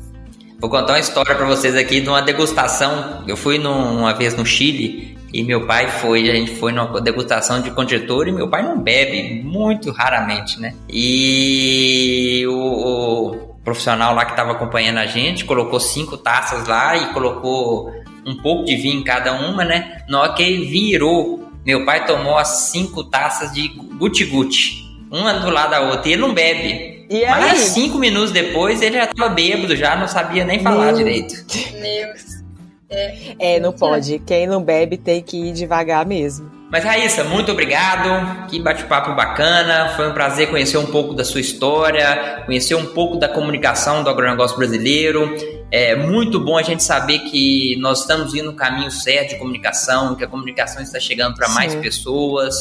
[0.58, 3.24] Vou contar uma história para vocês aqui de uma degustação.
[3.26, 7.00] Eu fui num, uma vez no Chile e meu pai foi, a gente foi numa
[7.00, 10.74] degustação de conjetura e meu pai não bebe, muito raramente, né?
[10.88, 17.12] E o, o profissional lá que estava acompanhando a gente colocou cinco taças lá e
[17.12, 17.92] colocou
[18.26, 20.02] um pouco de vinho em cada uma, né?
[20.08, 25.50] Na hora que ele virou, meu pai tomou as cinco taças de guti-guti, uma do
[25.50, 27.06] lado da outra, e ele não bebe.
[27.10, 30.96] E Mas cinco minutos depois ele já estava bêbado, já não sabia nem falar meu
[30.96, 31.34] direito.
[31.46, 32.42] Deus.
[32.88, 34.18] É, é, não pode.
[34.20, 36.61] Quem não bebe tem que ir devagar mesmo.
[36.72, 38.48] Mas Raíssa, muito obrigado.
[38.48, 39.90] Que bate-papo bacana.
[39.94, 44.08] Foi um prazer conhecer um pouco da sua história, conhecer um pouco da comunicação do
[44.08, 45.36] agronegócio brasileiro.
[45.70, 50.14] É muito bom a gente saber que nós estamos indo no caminho certo de comunicação,
[50.14, 52.56] que a comunicação está chegando para mais pessoas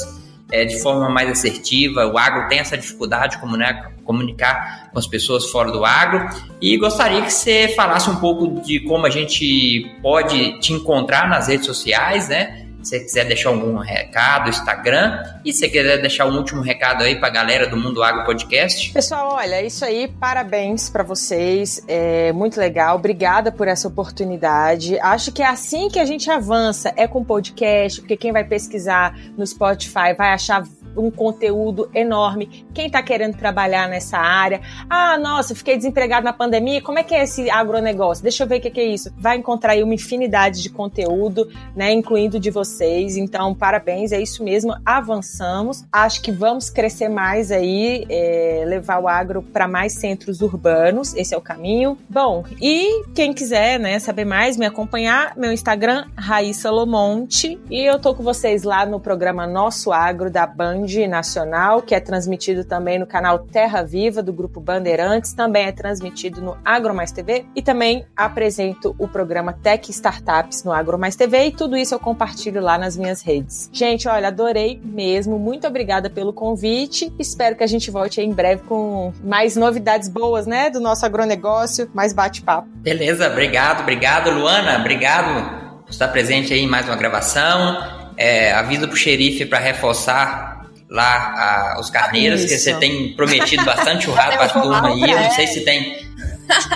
[0.52, 2.06] é, de forma mais assertiva.
[2.06, 6.28] O agro tem essa dificuldade de comunicar, comunicar com as pessoas fora do agro.
[6.62, 11.48] E gostaria que você falasse um pouco de como a gente pode te encontrar nas
[11.48, 12.68] redes sociais, né?
[12.82, 17.04] Se você quiser deixar algum recado, Instagram, e se você quiser deixar um último recado
[17.04, 18.92] aí para a galera do Mundo Agro Podcast.
[18.92, 25.00] Pessoal, olha, é isso aí, parabéns para vocês, é muito legal, obrigada por essa oportunidade.
[25.00, 29.18] Acho que é assim que a gente avança, é com podcast, porque quem vai pesquisar
[29.38, 30.64] no Spotify vai achar
[30.96, 32.66] um conteúdo enorme.
[32.74, 34.62] Quem está querendo trabalhar nessa área?
[34.90, 36.82] Ah, nossa, fiquei desempregado na pandemia.
[36.82, 38.24] Como é que é esse agronegócio?
[38.24, 39.12] Deixa eu ver o que é isso.
[39.18, 43.18] Vai encontrar aí uma infinidade de conteúdo, né, incluindo de vocês.
[43.18, 44.76] Então, parabéns, é isso mesmo.
[44.86, 45.84] Avançamos.
[45.92, 51.14] Acho que vamos crescer mais aí, é, levar o agro para mais centros urbanos.
[51.16, 51.98] Esse é o caminho.
[52.10, 57.60] Bom, e quem quiser, né, saber mais, me acompanhar, meu Instagram, Raíssa Lomonte.
[57.70, 62.00] E eu tô com vocês lá no programa Nosso Agro da Band Nacional, que é
[62.00, 67.12] transmitido também no canal Terra Viva do Grupo Bandeirantes, também é transmitido no Agro Mais
[67.12, 71.94] TV e também apresento o programa Tech Startups no Agro Mais TV e tudo isso
[71.94, 73.70] eu compartilho lá nas minhas redes.
[73.72, 75.38] Gente, olha, adorei mesmo.
[75.40, 77.14] Muito obrigada pelo convite.
[77.20, 81.90] Espero que a gente volte em breve com mais novidades boas, né, do nosso agronegócio,
[81.94, 82.68] mais bate-papo.
[82.76, 87.78] Beleza, obrigado, obrigado, Luana, obrigado por estar presente aí em mais uma gravação.
[88.18, 90.61] É, aviso pro xerife para reforçar
[90.92, 92.50] lá a, os carneiros, Isso.
[92.50, 95.02] que você tem prometido bastante churrasco pra turma aí.
[95.02, 96.12] Eu não sei se tem.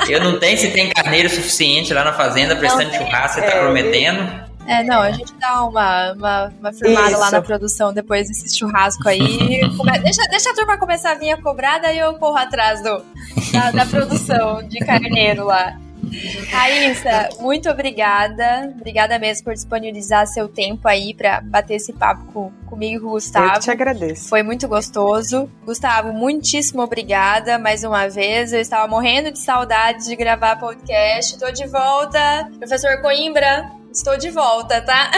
[0.07, 3.59] Eu não tenho se tem carneiro suficiente lá na fazenda prestando churrasco, você tá é,
[3.59, 4.45] prometendo.
[4.65, 7.19] É, não, a gente dá uma, uma, uma firmada Isso.
[7.19, 9.19] lá na produção depois desse churrasco aí.
[9.75, 9.91] Come...
[9.99, 13.03] deixa, deixa a turma começar a vir a cobrar, daí eu corro atrás do,
[13.51, 15.77] da, da produção de carneiro lá.
[16.49, 18.73] Raíssa, muito obrigada.
[18.75, 23.07] Obrigada mesmo por disponibilizar seu tempo aí para bater esse papo com, comigo e com
[23.07, 23.55] o Gustavo.
[23.55, 24.29] Eu te agradeço.
[24.29, 25.49] Foi muito gostoso.
[25.65, 28.53] Gustavo, muitíssimo obrigada mais uma vez.
[28.53, 31.37] Eu estava morrendo de saudade de gravar podcast.
[31.37, 32.49] Tô de volta.
[32.59, 35.11] Professor Coimbra, estou de volta, tá?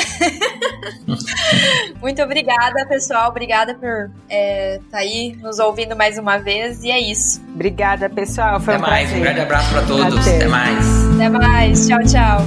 [2.02, 3.30] Muito obrigada, pessoal.
[3.30, 6.84] Obrigada por estar é, tá aí nos ouvindo mais uma vez.
[6.84, 7.42] E é isso.
[7.54, 8.60] Obrigada, pessoal.
[8.60, 9.10] Foi Até um mais.
[9.10, 9.18] Prazer.
[9.18, 10.18] Um grande abraço para todos.
[10.20, 10.36] Até.
[10.38, 11.16] Até mais.
[11.16, 11.88] Até mais.
[11.88, 12.42] Tchau, tchau.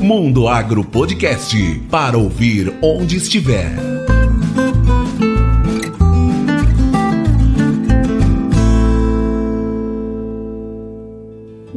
[0.00, 1.56] Mundo Agro Podcast
[1.88, 3.89] para ouvir onde estiver.